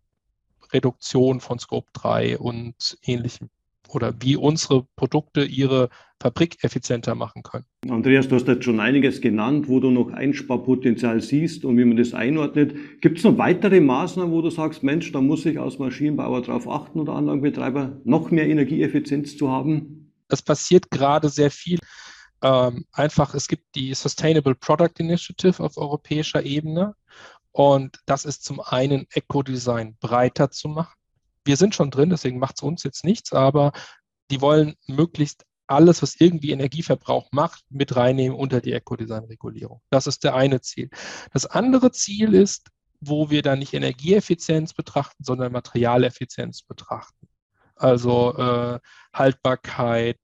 Reduktion 0.73 1.41
von 1.41 1.61
Scope 1.61 1.89
3 1.93 2.39
und 2.39 2.99
ähnlichem 3.03 3.51
oder 3.89 4.15
wie 4.21 4.37
unsere 4.37 4.87
Produkte 4.97 5.45
ihre 5.45 5.89
Fabrik 6.21 6.63
effizienter 6.63 7.15
machen 7.15 7.43
können. 7.43 7.67
Andreas, 7.89 8.29
du 8.29 8.37
hast 8.37 8.49
jetzt 8.49 8.65
schon 8.65 8.81
einiges 8.81 9.21
genannt, 9.21 9.69
wo 9.69 9.81
du 9.81 9.91
noch 9.91 10.11
Einsparpotenzial 10.11 11.21
siehst 11.21 11.65
und 11.65 11.77
wie 11.77 11.85
man 11.85 11.97
das 11.97 12.15
einordnet. 12.15 12.75
Gibt 13.03 13.19
es 13.19 13.25
noch 13.25 13.37
weitere 13.37 13.81
Maßnahmen, 13.81 14.33
wo 14.33 14.41
du 14.41 14.51
sagst, 14.51 14.83
Mensch, 14.83 15.13
da 15.13 15.21
muss 15.21 15.45
ich 15.45 15.61
als 15.61 15.79
Maschinenbauer 15.79 16.43
darauf 16.43 16.69
achten 16.69 17.01
oder 17.01 17.13
Anlagenbetreiber, 17.15 18.01
noch 18.05 18.31
mehr 18.31 18.49
Energieeffizienz 18.49 19.37
zu 19.37 19.51
haben? 19.51 20.13
Es 20.29 20.41
passiert 20.41 20.91
gerade 20.91 21.29
sehr 21.29 21.51
viel. 21.51 21.79
Ähm, 22.43 22.87
einfach, 22.93 23.35
es 23.35 23.47
gibt 23.47 23.75
die 23.75 23.93
Sustainable 23.95 24.55
Product 24.55 24.99
Initiative 24.99 25.63
auf 25.63 25.77
europäischer 25.77 26.43
Ebene 26.43 26.95
und 27.53 27.99
das 28.07 28.25
ist 28.25 28.45
zum 28.45 28.61
einen 28.61 29.07
Eco-Design 29.13 29.97
breiter 30.01 30.51
zu 30.51 30.69
machen 30.69 30.95
wir 31.45 31.57
sind 31.57 31.75
schon 31.75 31.91
drin, 31.91 32.11
deswegen 32.11 32.39
macht 32.39 32.57
es 32.57 32.63
uns 32.63 32.83
jetzt 32.83 33.05
nichts, 33.05 33.33
aber 33.33 33.73
die 34.31 34.41
wollen 34.41 34.75
möglichst 34.87 35.45
alles, 35.67 36.03
was 36.03 36.17
irgendwie 36.19 36.51
Energieverbrauch 36.51 37.29
macht, 37.33 37.65
mit 37.71 37.97
reinnehmen 37.97 38.37
unter 38.37 38.61
die 38.61 38.73
Eco-Design-Regulierung. 38.73 39.81
Das 39.91 40.07
ist 40.07 40.25
der 40.25 40.35
eine 40.35 40.61
Ziel. 40.61 40.91
Das 41.33 41.47
andere 41.47 41.91
Ziel 41.93 42.35
ist, 42.35 42.69
wo 43.01 43.31
wir 43.31 43.43
dann 43.43 43.59
nicht 43.59 43.75
Energieeffizienz 43.75 44.75
betrachten, 44.75 45.25
sondern 45.25 45.53
Materialeffizienz 45.53 46.63
betrachten. 46.63 47.29
Also 47.77 48.37
äh, 48.37 48.79
Haltbarkeit, 49.13 50.19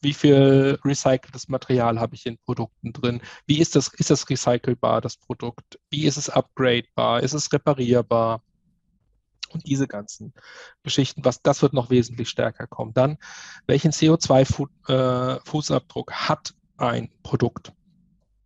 wie 0.00 0.14
viel 0.14 0.78
recyceltes 0.84 1.48
Material 1.48 2.00
habe 2.00 2.14
ich 2.14 2.26
in 2.26 2.38
Produkten 2.38 2.92
drin? 2.92 3.20
Wie 3.46 3.58
ist 3.58 3.76
das, 3.76 3.88
ist 3.94 4.10
das 4.10 4.28
recycelbar, 4.28 5.00
das 5.00 5.16
Produkt? 5.16 5.78
Wie 5.90 6.06
ist 6.06 6.16
es 6.16 6.30
upgradebar? 6.30 7.22
Ist 7.22 7.34
es 7.34 7.52
reparierbar? 7.52 8.42
Und 9.54 9.66
diese 9.66 9.88
ganzen 9.88 10.34
Geschichten, 10.82 11.24
was 11.24 11.40
das 11.42 11.62
wird 11.62 11.72
noch 11.72 11.88
wesentlich 11.90 12.28
stärker 12.28 12.66
kommen. 12.66 12.92
Dann, 12.94 13.18
welchen 13.66 13.92
CO2-Fußabdruck 13.92 16.10
äh, 16.10 16.14
hat 16.14 16.54
ein 16.76 17.10
Produkt, 17.22 17.72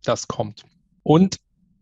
das 0.03 0.27
kommt? 0.27 0.63
Und 1.03 1.37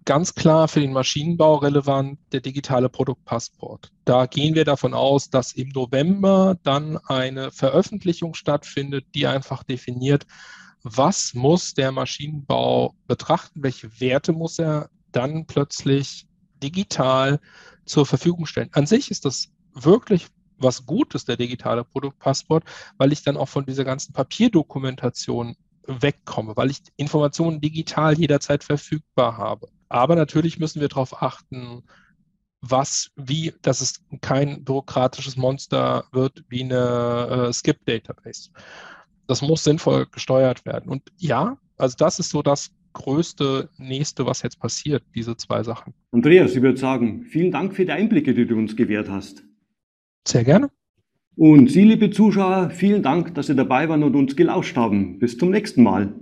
ganz 0.06 0.36
klar 0.36 0.68
für 0.68 0.82
den 0.82 0.94
Maschinenbau 0.94 1.56
relevant 1.56 2.20
der 2.32 2.42
digitale 2.42 2.90
Produktpassport. 2.90 3.92
Da 4.06 4.26
gehen 4.26 4.56
wir 4.56 4.66
davon 4.66 4.94
aus, 4.94 5.30
dass 5.30 5.54
im 5.54 5.70
November 5.70 6.58
dann 6.64 6.98
eine 6.98 7.52
Veröffentlichung 7.52 8.34
stattfindet, 8.34 9.06
die 9.16 9.28
einfach 9.28 9.64
definiert, 9.64 10.26
was 10.84 11.34
muss 11.34 11.74
der 11.74 11.92
Maschinenbau 11.92 12.96
betrachten, 13.08 13.64
welche 13.64 14.00
Werte 14.02 14.34
muss 14.34 14.60
er 14.60 14.90
dann 15.12 15.46
plötzlich 15.46 16.28
digital 16.62 17.40
zur 17.86 18.06
Verfügung 18.06 18.46
stellen. 18.46 18.70
An 18.74 18.86
sich 18.86 19.12
ist 19.12 19.26
das 19.26 19.50
wirklich 19.74 20.28
was 20.58 20.86
Gutes, 20.86 21.26
der 21.26 21.38
digitale 21.38 21.84
Produktpassport, 21.84 22.64
weil 22.98 23.12
ich 23.12 23.24
dann 23.24 23.38
auch 23.38 23.50
von 23.50 23.66
dieser 23.66 23.84
ganzen 23.84 24.14
Papierdokumentation 24.14 25.56
wegkomme, 25.88 26.56
weil 26.56 26.72
ich 26.72 26.82
Informationen 26.96 27.60
digital 27.60 28.18
jederzeit 28.18 28.64
verfügbar 28.64 29.38
habe. 29.38 29.68
Aber 29.90 30.16
natürlich 30.16 30.58
müssen 30.60 30.82
wir 30.82 30.88
darauf 30.88 31.22
achten, 31.22 31.84
was, 32.62 33.12
wie, 33.18 33.54
dass 33.62 33.82
es 33.82 34.02
kein 34.22 34.64
bürokratisches 34.64 35.36
Monster 35.36 36.06
wird 36.14 36.46
wie 36.48 36.64
eine 36.64 37.48
äh, 37.50 37.54
Skip-Database. 37.54 38.52
Das 39.28 39.42
muss 39.42 39.66
sinnvoll 39.66 40.06
gesteuert 40.08 40.66
werden. 40.66 40.90
Und 40.90 41.04
ja, 41.18 41.58
also 41.78 41.96
das 41.98 42.20
ist 42.20 42.30
so 42.30 42.42
das 42.42 42.72
größte 42.94 43.70
nächste, 43.78 44.26
was 44.26 44.42
jetzt 44.42 44.60
passiert, 44.60 45.04
diese 45.16 45.36
zwei 45.36 45.64
Sachen. 45.64 45.94
Andreas, 46.12 46.56
ich 46.56 46.62
würde 46.62 46.78
sagen, 46.78 47.24
vielen 47.24 47.52
Dank 47.52 47.76
für 47.76 47.86
die 47.86 47.92
Einblicke, 47.92 48.34
die 48.34 48.46
du 48.46 48.56
uns 48.56 48.76
gewährt 48.76 49.10
hast. 49.10 49.44
Sehr 50.28 50.44
gerne. 50.44 50.70
Und 51.36 51.72
Sie, 51.72 51.84
liebe 51.84 52.12
Zuschauer, 52.12 52.70
vielen 52.70 53.02
Dank, 53.02 53.34
dass 53.34 53.48
Sie 53.48 53.56
dabei 53.56 53.90
waren 53.90 54.04
und 54.04 54.16
uns 54.16 54.36
gelauscht 54.36 54.78
haben. 54.78 55.20
Bis 55.20 55.38
zum 55.38 55.50
nächsten 55.50 55.84
Mal. 55.84 56.14